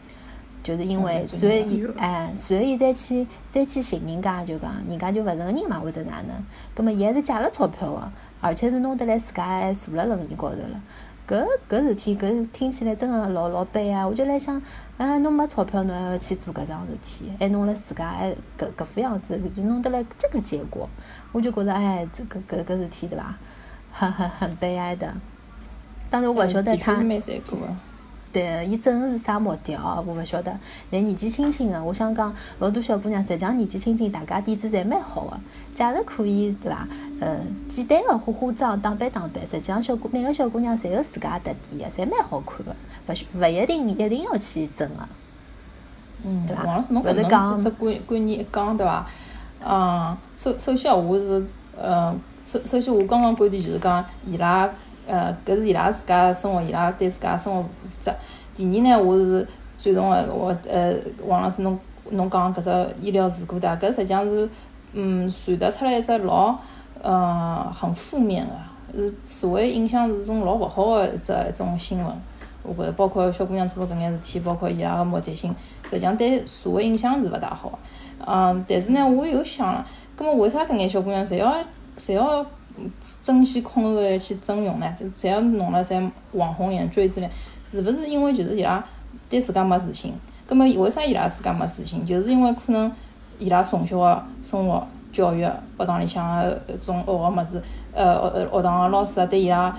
[0.62, 6.36] 就是因为所以哎，所以再去再去寻人家，就讲人家就勿承认嘛，或者哪能？
[6.74, 10.82] 葛末伊还是借了钞票个，而且是弄得来自家还坐辣轮椅高头了。
[11.26, 14.08] 搿搿事体搿听起来真个老老悲啊！
[14.08, 14.62] 我就来想，
[14.96, 20.88] 哎，侬没钞票，侬还要去做搿桩事体，还弄了自家还搿搿副样子，就弄得来这个结果，
[21.32, 23.36] 我就觉着哎，这个搿搿事体对伐？
[23.98, 25.12] 很很很悲哀的，
[26.08, 26.94] 当然我勿晓得他，
[28.30, 30.04] 对，伊真的是啥目的哦？
[30.06, 30.56] 我勿晓得。
[30.88, 35.40] 但年纪轻轻的，我想讲，老多小姑娘实际上年纪轻轻，大家底子侪蛮好的，
[35.74, 36.86] 假如可以，对伐？
[37.20, 37.38] 呃，
[37.68, 42.76] 简单的化化妆、打扮打扮，实际上小姑每个小姑娘侪有自家特点的，侪蛮好看的，
[43.08, 45.08] 勿勿一定一定要去整的。
[46.24, 46.84] 嗯，对伐？
[46.90, 49.04] 侬搿能只观观念一讲，对伐？
[49.66, 51.44] 嗯，首首先我是，
[51.76, 52.14] 呃。
[52.48, 54.66] 首首先，我刚刚观点就是讲，伊拉，
[55.06, 57.68] 呃，搿是伊拉自家生活，伊拉对自家生活负
[58.00, 58.10] 责。
[58.54, 59.46] 第二呢，我是
[59.76, 60.94] 赞同个，我，呃，
[61.26, 61.78] 王老师侬
[62.08, 64.48] 侬讲搿只医疗事故的，搿实际上是，
[64.94, 66.56] 嗯，传达出来一只老，
[67.02, 72.10] 呃，很负面个，是社会影响是种老勿好个一只一种新闻。
[72.62, 77.78] 我觉着，包括小姑娘做搿眼事体，包括伊拉个目的性，实际上对社会影响是勿大好。
[78.26, 79.86] 嗯，但是呢，我又想了，
[80.16, 81.54] 葛末为啥搿眼小姑娘侪要？
[81.98, 82.46] 侪要
[83.22, 84.94] 争先恐后个去整容呢？
[84.96, 87.30] 侪要弄了侪网红脸、锥子脸，
[87.70, 88.82] 是勿是因为就是伊拉
[89.28, 90.14] 对自家没自信？
[90.46, 92.06] 葛末为啥伊拉自家没自信？
[92.06, 92.90] 就是因为可能
[93.38, 97.60] 伊拉从小个生活教育学堂里向个种学个物事，
[97.92, 99.76] 呃学学堂个老师啊对伊拉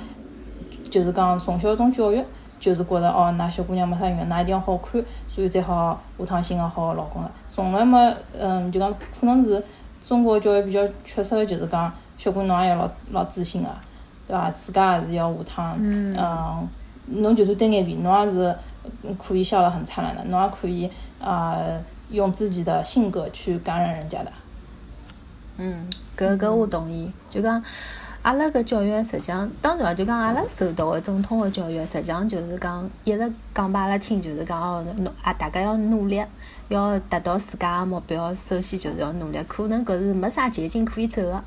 [0.92, 2.22] 就是讲从小种教育
[2.60, 7.32] 就是觉着哦，㑚小姑娘没啥用，㑚一定要好看，所以才好下趟寻个好个老公个。
[7.50, 9.64] 从来没嗯，就讲可能是
[10.04, 11.90] 中国教育比较缺失个，就是讲。
[12.20, 13.70] 小姑娘也要老老自信个，
[14.28, 14.52] 对伐？
[14.52, 16.68] 自家也是要下趟，嗯，
[17.08, 18.54] 侬就算单眼皮，侬也是
[19.18, 20.92] 可以笑得很灿烂的，侬也可以
[21.22, 21.58] 啊，
[22.10, 24.32] 用自己的性格去感染人家的。
[25.58, 27.10] 嗯，搿搿我同意。
[27.30, 27.64] 就讲
[28.22, 36.22] 阿拉搿教育实际上，当然就讲阿拉受到个正统个教育，实际上就是讲一直讲拨阿拉听，就是讲哦，侬啊，大家要努力，
[36.68, 39.40] 要达到自家个目标，首先就是要努力。
[39.48, 41.42] 可能搿是没啥捷径可以走个。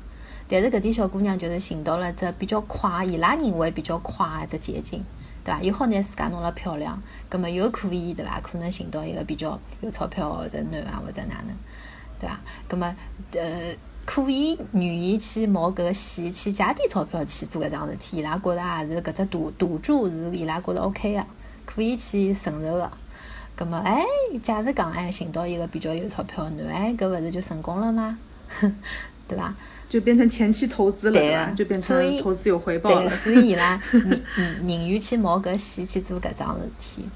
[0.47, 5.01] 但是搿点小姑娘就是寻到了只比较快，伊拉认为比较快一只捷径，
[5.43, 5.61] 对伐？
[5.61, 8.39] 又好拿自家弄了漂亮，葛末又可以，对伐？
[8.41, 11.55] 可能寻到一个比较有钞票或者男啊，或者哪能，
[12.19, 12.39] 对伐？
[12.67, 12.93] 葛末
[13.33, 13.75] 呃，
[14.05, 21.25] 可以愿意去冒搿个险，去借点钞票去做搿桩事体，伊拉觉着也是搿只赌赌注是伊拉觉着 OK 个，
[21.65, 22.91] 可以去承受个。
[23.55, 24.03] 葛末哎，
[24.41, 28.17] 假使讲哎寻到一个比较有钞票男，哎，搿勿是就成功了吗？
[29.27, 29.53] 对伐？
[29.93, 31.53] 就变成前期投资了，对吧？
[31.55, 33.15] 就变成投资有回报了。
[33.15, 34.21] 所以伊拉宁
[34.63, 37.07] 宁愿去冒搿险去做搿桩事体。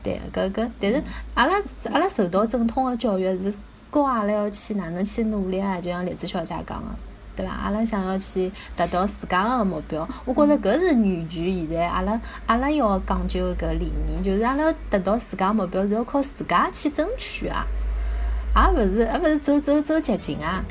[0.00, 1.02] 对，搿搿，但是
[1.34, 1.54] 阿拉
[1.90, 3.52] 阿拉受到正统个教育是
[3.92, 5.80] 教阿拉要去哪能去努力啊？
[5.80, 6.88] 就像栗子小姐讲个，
[7.34, 7.52] 对伐？
[7.52, 17.66] 阿拉想要去达到自家个目标，我觉着搿是源于现在阿拉阿拉要讲究搿理念，就是阿拉达到自家目标是要靠自家去争取啊，
[18.54, 20.64] 而勿是而勿是走走走捷径啊。